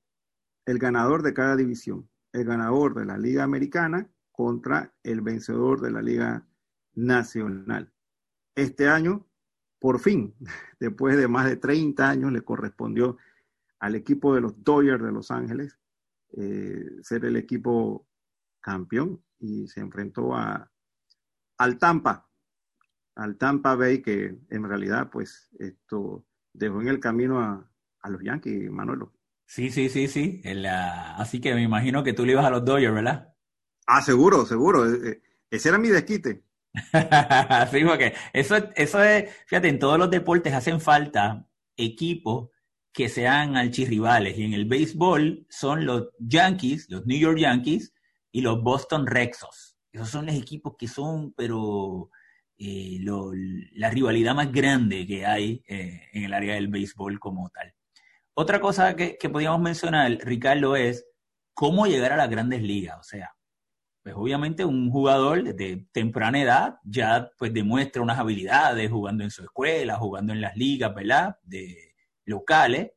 [0.66, 5.90] el ganador de cada división, el ganador de la Liga Americana contra el vencedor de
[5.90, 6.46] la Liga
[6.94, 7.92] Nacional.
[8.54, 9.26] Este año,
[9.78, 10.34] por fin,
[10.80, 13.16] después de más de 30 años, le correspondió
[13.80, 15.78] al equipo de los Dodgers de Los Ángeles
[16.34, 18.06] eh, ser el equipo
[18.60, 20.70] campeón y se enfrentó a,
[21.58, 22.28] al Tampa,
[23.16, 27.71] al Tampa Bay, que en realidad, pues, esto dejó en el camino a,
[28.02, 29.12] a los Yankees, Manuelo.
[29.46, 30.42] Sí, sí, sí, sí.
[30.66, 33.34] Así que me imagino que tú le ibas a los Dodgers, ¿verdad?
[33.86, 34.90] Ah, seguro, seguro.
[34.90, 36.44] E, e, ese era mi desquite.
[37.70, 41.46] sí, porque eso, eso es, fíjate, en todos los deportes hacen falta
[41.76, 42.48] equipos
[42.92, 44.38] que sean archirrivales.
[44.38, 47.92] Y en el béisbol son los Yankees, los New York Yankees
[48.30, 49.76] y los Boston Red Sox.
[49.92, 52.10] Esos son los equipos que son, pero
[52.56, 52.98] eh,
[53.74, 57.74] la rivalidad más grande que hay eh, en el área del béisbol como tal.
[58.34, 61.06] Otra cosa que, que podríamos mencionar, Ricardo, es
[61.54, 62.98] cómo llegar a las grandes ligas.
[62.98, 63.34] O sea,
[64.02, 69.44] pues obviamente un jugador de temprana edad ya pues demuestra unas habilidades jugando en su
[69.44, 71.36] escuela, jugando en las ligas, ¿verdad?
[71.42, 72.90] De locales,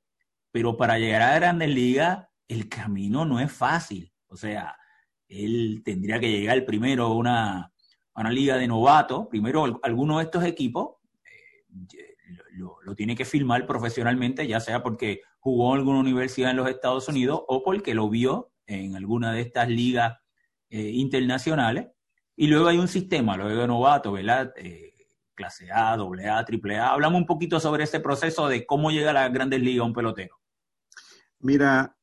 [0.52, 4.12] pero para llegar a grandes ligas el camino no es fácil.
[4.28, 4.76] O sea,
[5.28, 7.74] él tendría que llegar primero a una,
[8.16, 12.05] una liga de novatos, primero alguno de estos equipos eh,
[12.56, 17.08] lo, tiene que firmar profesionalmente, ya sea porque jugó en alguna universidad en los Estados
[17.08, 20.18] Unidos o porque lo vio en alguna de estas ligas
[20.70, 21.88] eh, internacionales.
[22.36, 24.54] Y luego hay un sistema, luego de novato, ¿verdad?
[24.58, 24.94] Eh,
[25.36, 26.92] clase A, AA, AAA.
[26.92, 30.40] Hablamos un poquito sobre ese proceso de cómo llega a las grandes ligas un pelotero.
[31.40, 31.96] Mira,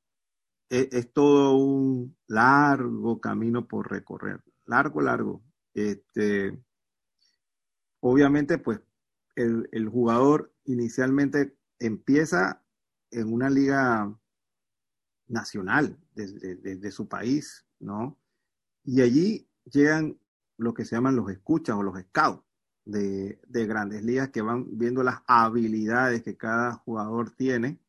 [0.69, 5.43] es, es, todo un largo camino por recorrer, largo, largo.
[5.75, 6.59] Este,
[8.01, 8.81] obviamente, pues
[9.37, 12.63] el, jugador inicialmente empieza
[13.11, 14.15] en una liga
[15.27, 18.19] nacional desde, desde, su país, ¿no?
[18.85, 20.19] Y allí llegan
[20.57, 22.45] lo que se llaman los escuchas o los scouts
[22.85, 27.81] de, de, grandes ligas que van viendo las habilidades que cada jugador tiene.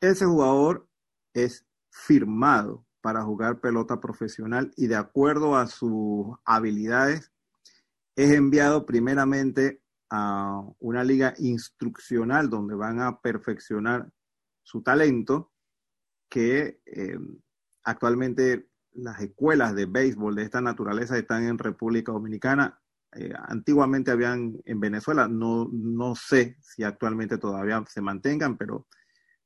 [0.00, 0.88] Ese jugador
[1.34, 7.30] es firmado para jugar pelota profesional y de acuerdo a sus habilidades
[8.16, 14.10] es enviado primeramente a una liga instruccional donde van a perfeccionar
[14.62, 15.52] su talento
[16.28, 17.18] que eh,
[17.84, 22.80] actualmente las escuelas de béisbol de esta naturaleza están en República Dominicana.
[23.14, 28.86] Eh, antiguamente habían en Venezuela, no, no sé si actualmente todavía se mantengan, pero,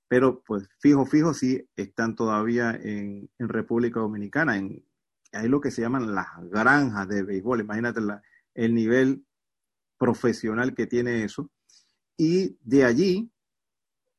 [0.09, 4.57] pero pues fijo, fijo, sí están todavía en, República Dominicana.
[4.57, 4.85] En,
[5.33, 7.61] hay lo que se llaman las granjas de béisbol.
[7.61, 8.23] Imagínate la,
[8.55, 9.25] el nivel
[10.01, 11.49] profesional que tiene eso.
[12.17, 13.31] Y de allí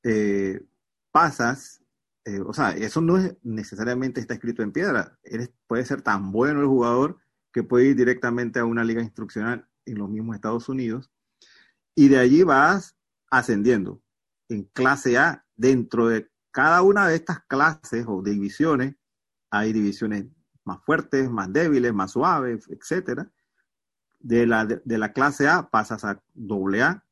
[0.03, 0.61] eh,
[1.11, 1.81] pasas
[2.23, 5.17] eh, o sea, eso no es necesariamente está escrito en piedra.
[5.67, 7.17] Puede ser tan bueno el jugador
[7.51, 11.11] que puede ir directamente a una liga instruccional en los mismos Estados Unidos
[11.95, 12.95] y de allí vas
[13.29, 14.01] ascendiendo
[14.49, 15.45] en clase A.
[15.55, 18.95] Dentro de cada una de estas clases o divisiones
[19.51, 20.25] hay divisiones
[20.63, 23.31] más fuertes, más débiles, más suaves, etcétera.
[24.23, 27.03] De la, de la clase A pasas a doble A,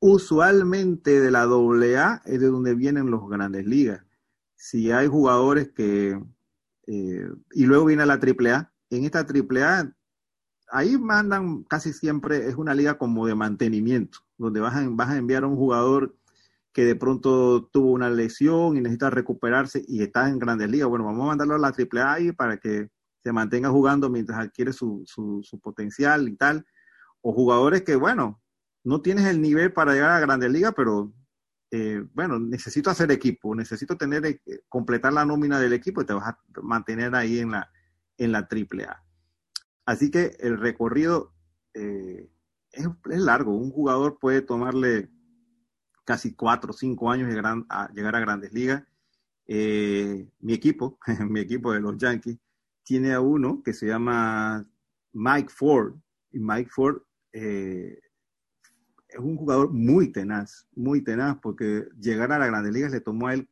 [0.00, 4.04] usualmente de la AA es de donde vienen los grandes ligas.
[4.56, 6.20] Si hay jugadores que,
[6.88, 9.94] eh, y luego viene la AAA, en esta AAA,
[10.72, 15.16] ahí mandan casi siempre, es una liga como de mantenimiento, donde vas a, vas a
[15.16, 16.16] enviar a un jugador
[16.72, 20.88] que de pronto tuvo una lesión y necesita recuperarse y está en grandes ligas.
[20.88, 22.88] Bueno, vamos a mandarlo a la AAA ahí para que
[23.22, 26.66] se mantenga jugando mientras adquiere su, su, potencial y tal.
[27.20, 28.42] O jugadores que, bueno,
[28.84, 31.12] no tienes el nivel para llegar a Grandes Ligas, pero
[31.70, 36.12] eh, bueno, necesito hacer equipo, necesito tener, eh, completar la nómina del equipo y te
[36.12, 37.70] vas a mantener ahí en la,
[38.18, 39.02] en la AAA.
[39.86, 41.32] Así que el recorrido
[41.74, 42.28] eh,
[42.72, 43.56] es, largo.
[43.56, 45.10] Un jugador puede tomarle
[46.04, 47.30] casi cuatro o cinco años
[47.68, 48.82] a, llegar a Grandes Ligas.
[49.46, 50.98] mi equipo,
[51.30, 52.36] mi equipo de los Yankees,
[52.84, 54.66] tiene a uno que se llama
[55.12, 55.94] Mike Ford.
[56.30, 57.02] Y Mike Ford
[59.12, 63.28] es un jugador muy tenaz, muy tenaz, porque llegar a la Grandes Ligas le tomó
[63.28, 63.48] a él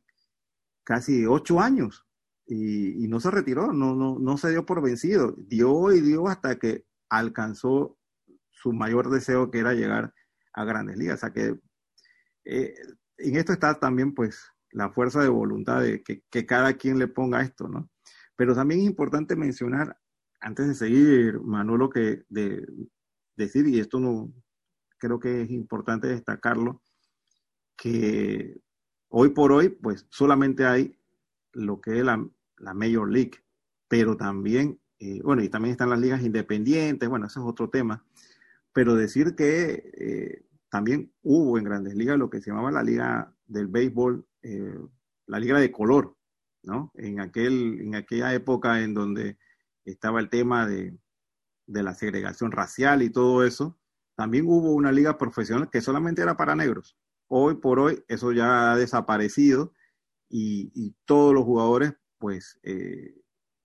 [0.83, 2.05] casi ocho años
[2.45, 6.57] y, no se retiró, no, no, no se dio por vencido, dio y dio hasta
[6.57, 7.97] que alcanzó
[8.49, 10.13] su mayor deseo que era llegar
[10.53, 11.15] a Grandes Ligas.
[11.15, 11.59] O sea que
[12.45, 12.73] eh,
[13.17, 17.07] en esto está también pues la fuerza de voluntad de que, que, cada quien le
[17.07, 17.89] ponga esto, ¿no?
[18.35, 19.97] Pero también es importante mencionar,
[20.39, 22.65] antes de seguir, Manolo, que de
[23.35, 24.33] decir, y esto no,
[25.01, 26.81] creo que es importante destacarlo,
[27.75, 28.61] que
[29.09, 30.95] hoy por hoy, pues solamente hay
[31.53, 32.23] lo que es la,
[32.75, 33.31] Major League,
[33.87, 38.05] pero también, eh, bueno, y también están las ligas independientes, bueno, ese es otro tema,
[38.71, 43.35] pero decir que eh, también hubo en grandes ligas lo que se llamaba la liga
[43.47, 44.79] del béisbol, eh,
[45.25, 46.15] la liga de color,
[46.63, 46.91] ¿no?
[46.95, 49.37] En, aquel, en aquella época en donde
[49.85, 50.97] estaba el tema de,
[51.67, 53.77] de la segregación racial y todo eso,
[54.15, 56.97] también hubo una liga profesional que solamente era para negros.
[57.27, 59.73] Hoy por hoy eso ya ha desaparecido
[60.29, 63.15] y, todos los jugadores, pues, eh,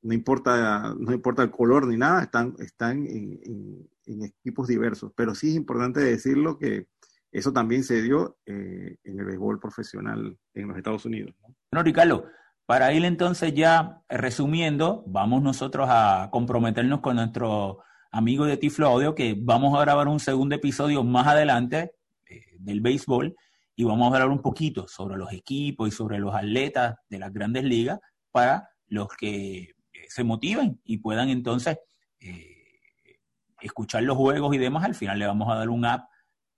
[0.02, 5.12] no importa, no importa el color ni nada, están, están en, equipos diversos.
[5.16, 6.88] Pero sí es importante decirlo que
[7.32, 11.34] eso también se dio eh, en el béisbol profesional en los Estados Unidos.
[11.70, 12.26] Bueno, Ricardo,
[12.66, 17.78] para ir entonces ya resumiendo, vamos nosotros a comprometernos con nuestro
[18.10, 21.92] amigo de Tiflo Audio, que vamos a grabar un segundo episodio más adelante
[22.28, 23.36] eh, del béisbol
[23.76, 27.32] y vamos a hablar un poquito sobre los equipos y sobre los atletas de las
[27.32, 28.00] grandes ligas
[28.32, 29.74] para los que eh,
[30.08, 31.78] se motiven y puedan entonces
[32.20, 33.20] eh,
[33.60, 34.84] escuchar los juegos y demás.
[34.84, 36.08] Al final le vamos a dar un app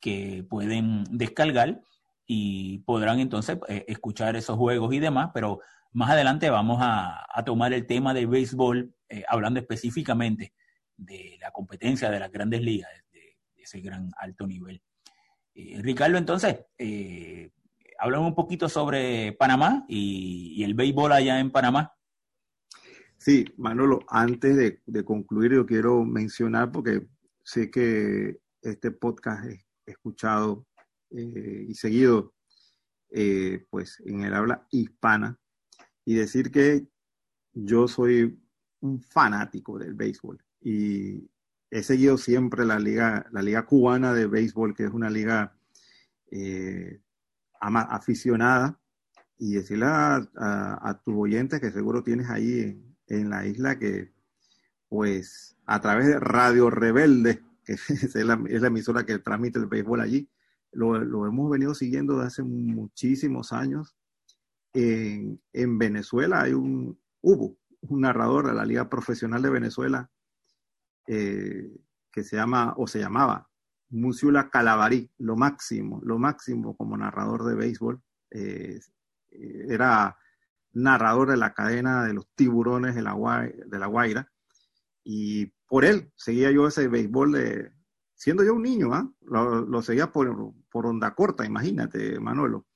[0.00, 1.80] que pueden descargar
[2.26, 5.60] y podrán entonces eh, escuchar esos juegos y demás, pero
[5.92, 8.94] más adelante vamos a, tomar el tema del béisbol,
[9.28, 10.52] hablando específicamente
[10.96, 14.82] de la competencia de las grandes ligas, de ese gran alto nivel.
[15.54, 17.50] Eh, Ricardo, entonces, eh,
[18.18, 21.94] un poquito sobre Panamá y, el béisbol allá en Panamá.
[23.16, 27.08] Sí, Manolo, antes de, concluir, yo quiero mencionar, porque
[27.42, 30.66] sé que este podcast es escuchado
[31.10, 32.34] eh, y seguido
[33.10, 35.36] eh, pues en el habla hispana,
[36.08, 36.88] y decir que
[37.52, 38.42] yo soy
[38.80, 41.28] un fanático del béisbol y
[41.70, 45.54] he seguido siempre la liga, la liga cubana de béisbol, que es una liga
[46.30, 47.02] eh,
[47.60, 48.80] aficionada,
[49.36, 54.14] y decirle a, tu oyente que seguro tienes ahí en, la isla que,
[54.88, 60.30] pues, a través de Radio Rebelde, que es la, emisora que transmite el béisbol allí,
[60.72, 63.94] lo, hemos venido siguiendo desde hace muchísimos años.
[64.72, 70.10] En, en Venezuela hay un, hubo un narrador de la Liga Profesional de Venezuela
[71.06, 71.70] eh,
[72.12, 73.48] que se llama o se llamaba
[73.90, 78.02] Musiula Calabarí, lo máximo, lo máximo como narrador de béisbol.
[78.30, 78.80] Eh,
[79.30, 80.16] era
[80.72, 83.14] narrador de la cadena de los tiburones de la,
[83.66, 84.30] de la Guaira.
[85.04, 87.72] Y por él seguía yo ese béisbol de,
[88.14, 89.10] siendo yo un niño, ¿ah?
[89.22, 92.66] lo, seguía por, por, onda corta, imagínate, Manuelo.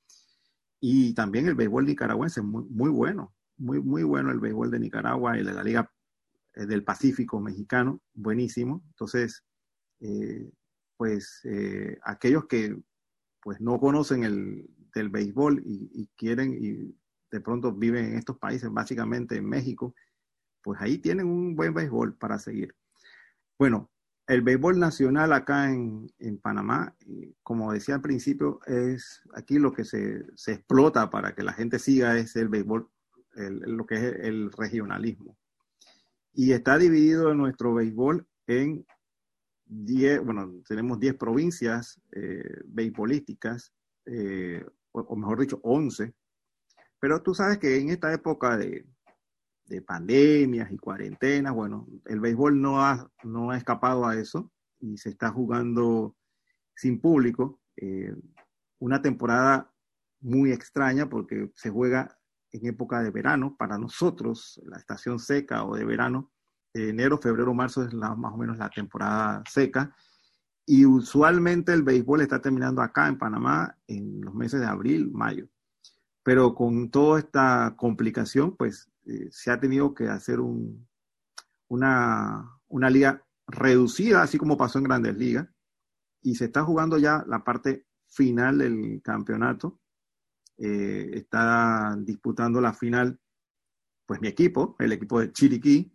[0.85, 5.39] Y también el béisbol nicaragüense, muy, muy bueno, muy, muy bueno el béisbol de Nicaragua
[5.39, 5.89] y de la Liga
[6.55, 8.83] eh, del Pacífico mexicano, buenísimo.
[8.89, 9.45] Entonces,
[10.01, 10.51] eh,
[10.97, 12.77] pues eh, aquellos que
[13.41, 16.93] pues no conocen el del béisbol y, quieren y
[17.31, 19.95] de pronto viven en estos países, básicamente en México,
[20.61, 22.75] pues ahí tienen un buen béisbol para seguir.
[23.57, 23.89] Bueno,
[24.27, 26.95] el béisbol nacional acá en, en Panamá,
[27.41, 31.79] como decía al principio, es aquí lo que se, se explota para que la gente
[31.79, 32.89] siga es el béisbol,
[33.35, 35.37] lo que es el regionalismo.
[36.33, 38.85] Y está dividido nuestro béisbol en
[39.65, 42.63] 10, bueno, tenemos 10 provincias eh,
[44.05, 46.13] eh, o, mejor dicho, 11.
[46.99, 48.85] Pero tú sabes que en esta época de,
[49.85, 55.09] pandemias y cuarentenas, bueno, el béisbol no ha, no ha escapado a eso y se
[55.09, 56.15] está jugando
[56.75, 57.61] sin público.
[57.77, 58.15] Eh,
[58.79, 59.71] una temporada
[60.19, 62.17] muy extraña porque se juega
[62.51, 63.55] en época de verano.
[63.57, 66.31] Para nosotros, la estación seca o de verano,
[66.73, 69.95] enero, febrero, marzo es la, más o menos la temporada seca.
[70.65, 75.47] Y usualmente el béisbol está terminando acá en Panamá en los meses de abril, mayo.
[76.23, 80.87] Pero con toda esta complicación, pues eh, se ha tenido que hacer un,
[81.67, 85.47] una, una liga reducida, así como pasó en grandes ligas.
[86.21, 89.81] Y se está jugando ya la parte final del campeonato
[90.57, 93.19] eh, está disputando la final,
[94.05, 95.91] pues mi equipo, el equipo de Chiriquí,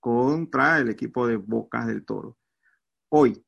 [0.00, 2.38] contra el equipo de Bocas del Toro.
[3.10, 3.44] Hoy,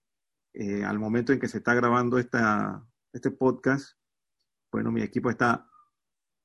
[0.55, 3.99] eh, al momento en que se está grabando esta, este podcast,
[4.71, 5.69] bueno, mi equipo está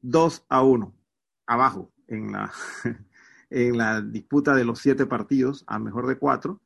[0.02, 0.98] 2 a 1,
[1.46, 2.52] abajo en la,
[3.50, 6.62] en la disputa de los siete partidos, a mejor de cuatro.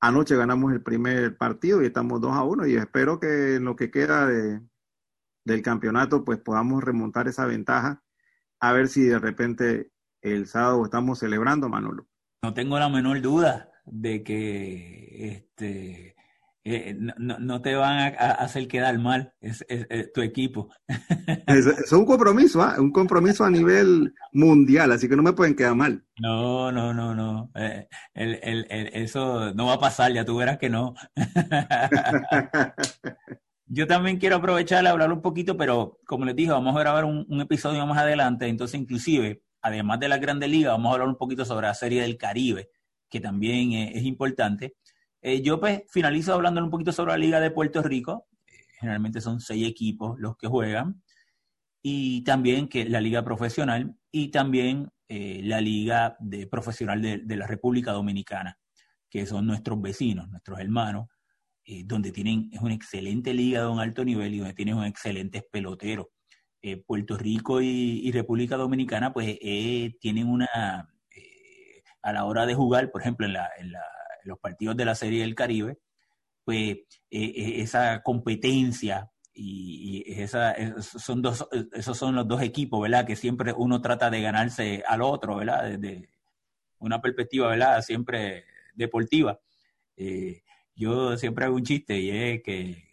[0.00, 3.76] Anoche ganamos el primer partido y estamos 2 a 1 y espero que en lo
[3.76, 4.60] que queda de,
[5.46, 8.02] del campeonato, pues podamos remontar esa ventaja,
[8.60, 9.90] a ver si de repente
[10.20, 12.06] el sábado estamos celebrando, Manolo.
[12.42, 16.15] No tengo la menor duda de que este,
[16.68, 19.64] eh, no, te van a, hacer quedar mal es,
[20.12, 20.68] tu equipo.
[21.46, 22.74] Es, un compromiso, ¿ah?
[22.78, 26.04] un compromiso a nivel mundial, así que no me pueden quedar mal.
[26.18, 27.52] No, no, no, no.
[27.54, 30.94] Eh, eso no va a pasar, ya tú verás que no.
[33.68, 37.04] Yo también quiero aprovechar y hablar un poquito, pero como les dije, vamos a grabar
[37.04, 41.16] un, episodio más adelante, entonces inclusive, además de la Grande Liga, vamos a hablar un
[41.16, 42.70] poquito sobre la Serie del Caribe,
[43.08, 44.74] que también es, importante.
[45.26, 49.20] Eh, yo pues finalizo hablando un poquito sobre la Liga de Puerto Rico, eh, generalmente
[49.20, 51.02] son seis equipos los que juegan,
[51.82, 57.48] y también que la liga profesional y también eh, la liga de profesional de, la
[57.48, 58.56] República Dominicana,
[59.10, 61.08] que son nuestros vecinos, nuestros hermanos,
[61.86, 64.92] donde tienen, es una excelente liga de un alto nivel y donde tienen un
[65.50, 66.06] peloteros.
[66.62, 69.36] Eh, Puerto Rico y, República Dominicana, pues
[70.00, 70.46] tienen una,
[72.02, 73.50] a la hora de jugar, por ejemplo, en, la,
[74.26, 75.78] los partidos de la Serie del Caribe,
[76.44, 76.78] pues
[77.10, 80.04] esa competencia y,
[80.80, 83.06] son dos, esos son los dos equipos, ¿verdad?
[83.06, 85.64] Que siempre uno trata de ganarse al otro, ¿verdad?
[85.64, 86.08] Desde
[86.78, 87.82] una perspectiva, ¿verdad?
[87.82, 89.38] Siempre deportiva.
[89.96, 90.42] Eh,
[90.74, 92.86] yo siempre hago un chiste y es que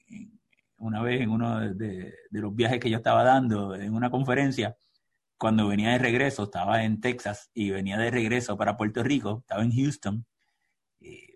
[0.77, 4.75] una vez en uno de, los viajes que yo estaba dando en una conferencia,
[5.37, 9.63] cuando venía de regreso, estaba en Texas y venía de regreso para Puerto Rico, estaba
[9.63, 10.25] en Houston, eh,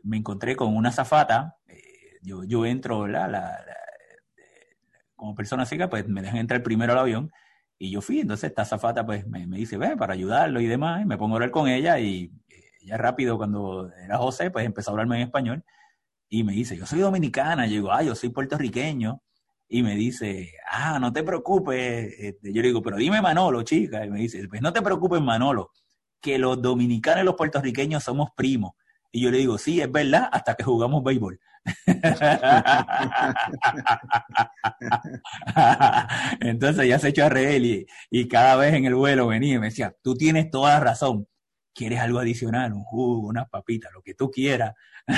[0.08, 1.82] me encontré con una zafata, eh,
[2.22, 3.30] yo, yo entro, ¿verdad?
[3.30, 3.60] la,
[5.16, 7.32] como persona ciega, pues me dejan entrar primero al avión
[7.78, 8.22] y yo fui.
[8.22, 11.38] Entonces esta zafata pues me, dice, ve, para ayudarlo y demás, y me pongo a
[11.38, 12.32] hablar con ella y
[12.84, 15.64] ya rápido cuando era José, pues empezó a hablarme en español
[16.30, 19.22] y me dice, yo soy dominicana, yo digo, ah, yo soy puertorriqueño.
[19.70, 22.14] Y me dice, ah, no te preocupes.
[22.18, 24.06] Este, yo le digo, pero dime Manolo, chica.
[24.06, 25.72] Y me dice, pues no te preocupes, Manolo,
[26.22, 28.74] que los dominicanos y los puertorriqueños somos primos.
[29.18, 31.40] Y yo le digo, sí, es verdad, hasta que jugamos béisbol.
[36.40, 39.70] Entonces ya se echó a reír y, cada vez en el vuelo venía y me
[39.70, 41.28] decía, tú tienes toda la razón.
[41.74, 42.74] ¿Quieres algo adicional?
[42.74, 44.76] Un jugo, unas papitas, lo que tú quieras.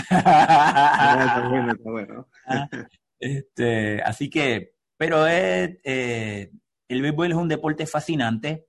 [0.09, 1.43] Ah,
[3.19, 6.51] este, así que, pero es, eh,
[6.87, 8.68] el béisbol es un deporte fascinante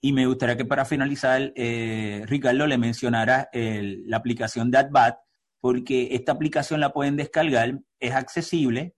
[0.00, 5.16] y me gustaría que para finalizar, eh, Ricardo le mencionara la aplicación de AdBat,
[5.60, 8.94] porque esta aplicación la pueden descargar, es accesible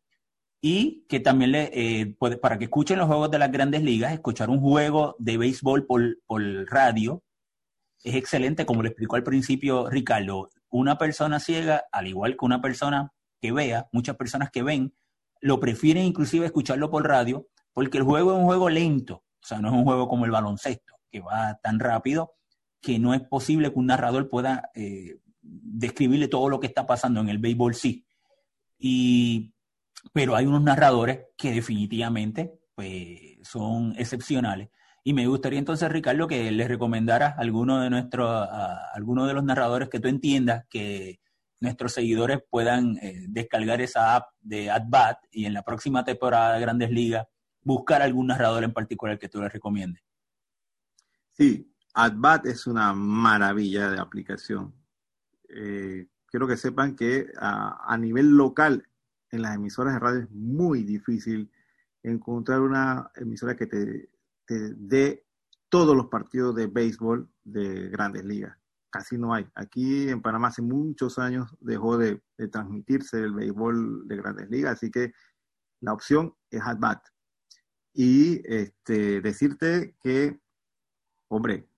[0.61, 4.51] y que también le, eh, para que escuchen los juegos de las grandes ligas, escuchar
[4.51, 7.22] un juego de béisbol por, por radio
[8.05, 10.51] es excelente, como le explicó al principio Ricardo.
[10.70, 14.94] Una persona ciega, al igual que una persona que vea, muchas personas que ven,
[15.40, 19.68] lo prefieren inclusive escucharlo por radio, porque el juego es un juego lento, sea, no
[19.68, 22.34] es un juego como el baloncesto, que va tan rápido
[22.80, 27.20] que no es posible que un narrador pueda eh, describirle todo lo que está pasando
[27.20, 28.07] en el béisbol, sí.
[28.78, 29.53] Y,
[30.12, 34.70] pero hay unos narradores que definitivamente pues, son excepcionales.
[35.03, 39.44] Y me gustaría entonces, Ricardo, que les recomendara alguno de nuestros, a, alguno de los
[39.44, 41.20] narradores que tú entiendas que
[41.61, 46.61] nuestros seguidores puedan eh, descargar esa app de AdBat y en la próxima temporada de
[46.61, 47.26] Grandes Ligas
[47.62, 50.02] buscar algún narrador en particular que tú les recomiendes.
[51.32, 54.74] Sí, AdBat es una maravilla de aplicación.
[55.48, 58.88] Eh, quiero que sepan que a, nivel local,
[59.30, 61.50] en las emisoras de radio es muy difícil
[62.02, 64.11] encontrar una emisora que te,
[64.46, 65.26] dé
[65.68, 68.56] todos los partidos de béisbol de grandes ligas.
[68.90, 69.46] Casi no hay.
[69.54, 74.90] Aquí en Panamá hace muchos años dejó de, transmitirse el béisbol de grandes ligas, así
[74.90, 75.12] que
[75.80, 76.78] la opción es at
[77.93, 80.41] Y este, decirte que,
[81.28, 81.68] hombre,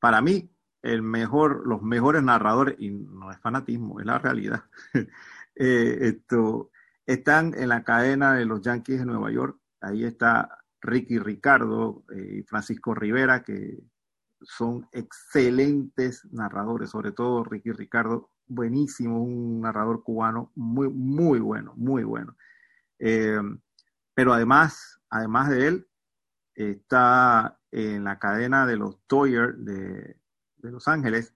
[0.00, 0.50] para mí
[0.82, 4.64] el mejor, los mejores narradores, y no es fanatismo, es la realidad,
[5.56, 6.70] eh, esto,
[7.06, 9.58] están en la cadena de los Yankees de Nueva York.
[9.80, 13.78] Ahí está Ricky Ricardo y Francisco Rivera, que
[14.42, 22.04] son excelentes narradores, sobre todo Ricky Ricardo, buenísimo, un narrador cubano muy, muy bueno, muy
[22.04, 22.36] bueno.
[22.98, 23.40] Eh,
[24.14, 25.88] pero además, además de él,
[26.54, 30.20] está en la cadena de los Toyer de,
[30.56, 31.34] de Los Ángeles,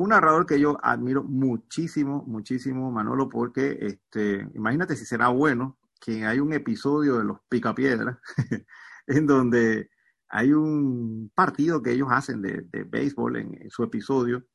[0.00, 6.24] un narrador que yo admiro muchísimo, muchísimo, Manolo, porque este, imagínate si será bueno que
[6.24, 8.16] hay un episodio de los Picapiedras
[9.06, 9.90] en donde
[10.30, 14.46] hay un partido que ellos hacen de, béisbol en, su episodio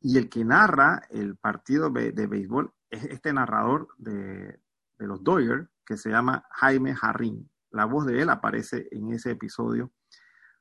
[0.00, 4.60] y el que narra el partido de, béisbol es este narrador de,
[4.98, 7.48] de los Dodgers que se llama Jaime Jarrín.
[7.70, 9.92] La voz de él aparece en ese episodio.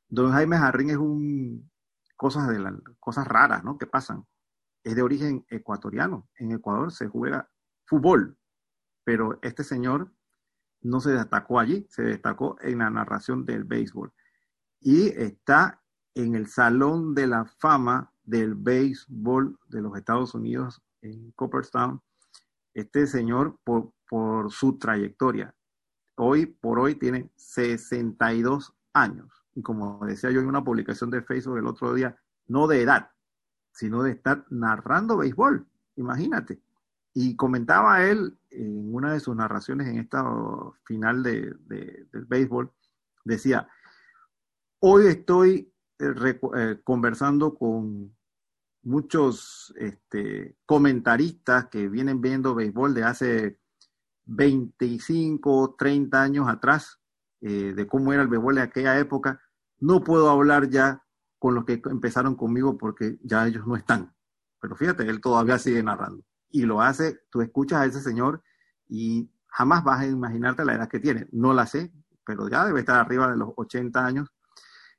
[0.07, 1.69] Don Jaime Jarrín es un
[2.15, 3.77] cosas, de las cosas raras ¿no?
[3.77, 4.25] que pasan.
[4.83, 6.29] Es de origen ecuatoriano.
[6.37, 7.49] En Ecuador se juega
[7.85, 8.37] fútbol,
[9.03, 10.11] pero este señor
[10.81, 14.13] no se destacó allí, se destacó en la narración del béisbol.
[14.79, 15.81] Y está
[16.13, 22.01] en el Salón de la Fama del Béisbol de los Estados Unidos en Cooperstown.
[22.73, 25.55] Este señor, por su trayectoria,
[26.15, 31.57] hoy por hoy tiene 62 años y como decía yo en una publicación de Facebook
[31.57, 32.15] el otro día,
[32.47, 33.09] no de edad,
[33.71, 36.61] sino de estar narrando béisbol, imagínate.
[37.13, 40.23] Y comentaba él en una de sus narraciones en esta
[40.83, 42.69] final de, del béisbol,
[43.23, 43.69] decía,
[44.79, 48.13] hoy estoy eh, eh, conversando con
[48.83, 53.59] muchos este, comentaristas que vienen viendo béisbol de hace
[54.25, 56.99] 25, 30 años atrás,
[57.41, 59.39] eh, de cómo era el béisbol de aquella época.
[59.79, 61.03] No puedo hablar ya
[61.37, 64.13] con los que empezaron conmigo porque ya ellos no están.
[64.59, 66.23] Pero fíjate, él todavía sigue narrando.
[66.49, 68.41] Y lo hace, tú escuchas a ese señor
[68.87, 71.27] y jamás vas a imaginarte la edad que tiene.
[71.31, 71.91] No la sé,
[72.25, 74.29] pero ya debe estar arriba de los 80 años.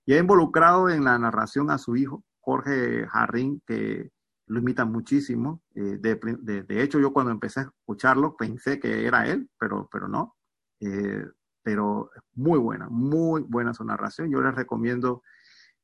[0.05, 4.13] Y ha involucrado en la narración a su hijo, Jorge Jarrín, que
[4.47, 5.63] lo imita muchísimo.
[5.75, 10.37] Eh, de, hecho, yo cuando empecé a escucharlo pensé que era él, pero, pero no.
[10.81, 11.25] Eh,
[11.63, 14.31] pero muy buena, muy buena su narración.
[14.31, 15.23] Yo les recomiendo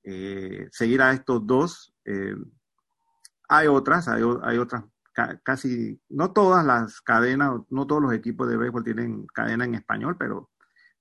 [0.04, 1.94] eh, seguir a estos dos.
[3.48, 4.84] hay otras, hay, hay otras,
[5.42, 10.16] casi, no todas las cadenas, no todos los equipos de béisbol tienen cadena en español,
[10.16, 10.50] pero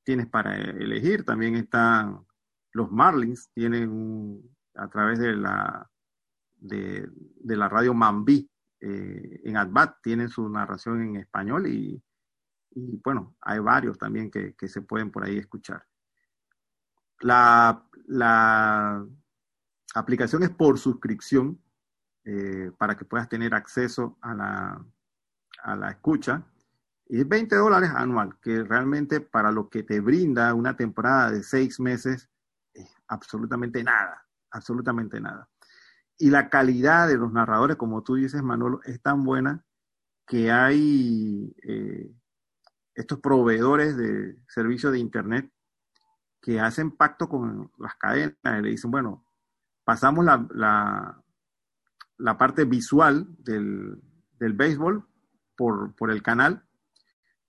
[0.03, 1.26] tienes para elegir.
[1.26, 2.26] También están
[2.74, 4.41] los Marlins, tienen
[4.74, 5.88] a través de la,
[6.62, 7.09] de,
[7.43, 8.49] la radio Mambí
[8.80, 12.01] eh, en Adbat, tienen su narración en español y,
[13.03, 15.86] bueno, hay varios también que, se pueden por ahí escuchar.
[17.20, 19.05] La, la
[19.93, 21.62] aplicación es por suscripción
[22.24, 24.86] eh, para que puedas tener acceso a la,
[25.64, 26.43] a la escucha.
[27.07, 31.43] Y es 20 dólares anual, que realmente para lo que te brinda una temporada de
[31.43, 32.30] seis meses
[32.74, 35.47] es absolutamente nada absolutamente nada.
[36.22, 39.65] Y la calidad de los narradores, como tú dices, Manolo, es tan buena
[40.28, 42.13] que hay eh,
[42.93, 45.51] estos proveedores de servicios de Internet
[46.39, 49.26] que hacen pacto con las cadenas y le dicen, bueno,
[49.84, 50.45] pasamos la,
[52.19, 53.99] la, parte visual del,
[54.38, 55.03] del béisbol
[55.57, 56.63] por, por el canal,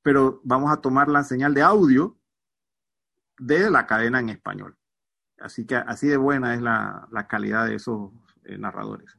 [0.00, 2.18] pero vamos a tomar la señal de audio
[3.38, 4.78] de la cadena en español.
[5.42, 8.12] Así que así de buena es la, calidad de esos
[8.44, 9.18] eh, narradores.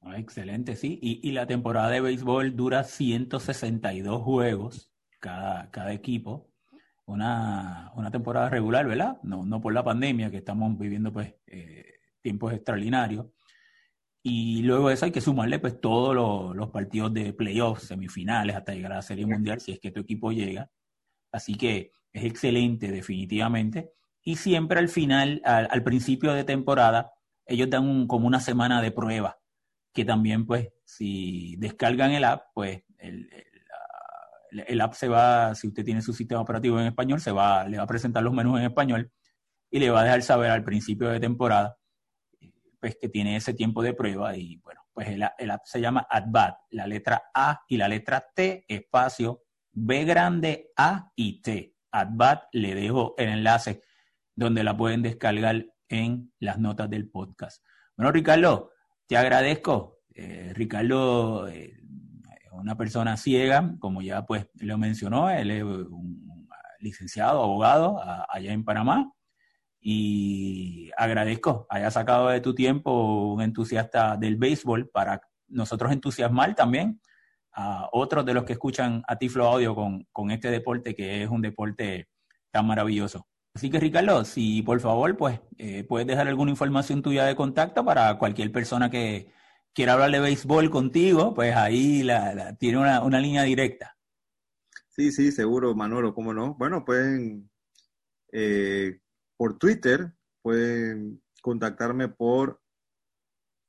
[0.00, 0.98] Ah, excelente, sí.
[1.02, 6.48] Y, la temporada de béisbol dura 162 juegos cada, cada equipo.
[7.06, 9.18] Una, temporada regular, ¿verdad?
[9.22, 13.26] No, no por la pandemia, que estamos viviendo pues eh, tiempos extraordinarios.
[14.22, 18.56] Y luego de eso hay que sumarle pues todos los, los partidos de playoffs, semifinales,
[18.56, 20.70] hasta llegar a la Serie Mundial, si es que tu equipo llega.
[21.32, 23.92] Así que es excelente, definitivamente
[24.26, 27.12] y siempre al final, al, principio de temporada,
[27.46, 29.38] ellos dan como una semana de prueba,
[29.92, 33.30] que también pues si descargan el app, pues el,
[34.50, 37.78] el, app se va, si usted tiene su sistema operativo en español, se va, le
[37.78, 39.12] va a presentar los menús en español
[39.70, 41.76] y le va a dejar saber al principio de temporada
[42.80, 46.06] pues que tiene ese tiempo de prueba y bueno, pues el, el app se llama
[46.08, 49.42] AdBat, la letra A y la letra T, espacio
[49.72, 51.74] B grande A y T.
[51.90, 53.82] AdBat, le dejo el enlace
[54.34, 57.64] donde la pueden descargar en las notas del podcast.
[57.96, 58.70] Bueno, Ricardo,
[59.06, 60.00] te agradezco.
[60.14, 61.76] Eh, Ricardo eh,
[62.52, 66.48] una persona ciega, como ya pues lo mencionó, él es un
[66.80, 69.12] licenciado, abogado allá en Panamá.
[69.80, 77.00] Y agradezco, haya sacado de tu tiempo un entusiasta del béisbol para nosotros entusiasmar también
[77.52, 81.30] a otros de los que escuchan a Tiflo Audio con, con este deporte que es
[81.30, 82.08] un deporte
[82.50, 83.28] tan maravilloso.
[83.56, 87.86] Así que Ricardo, si por favor, pues eh, puedes dejar alguna información tuya de contacto
[87.86, 89.32] para cualquier persona que
[89.72, 93.96] quiera hablar de béisbol contigo, pues ahí la, tiene una, línea directa.
[94.90, 96.54] Sí, sí, seguro, Manolo, ¿cómo no?
[96.56, 97.50] Bueno, pueden,
[98.30, 99.00] eh,
[99.38, 102.60] por Twitter, pueden contactarme por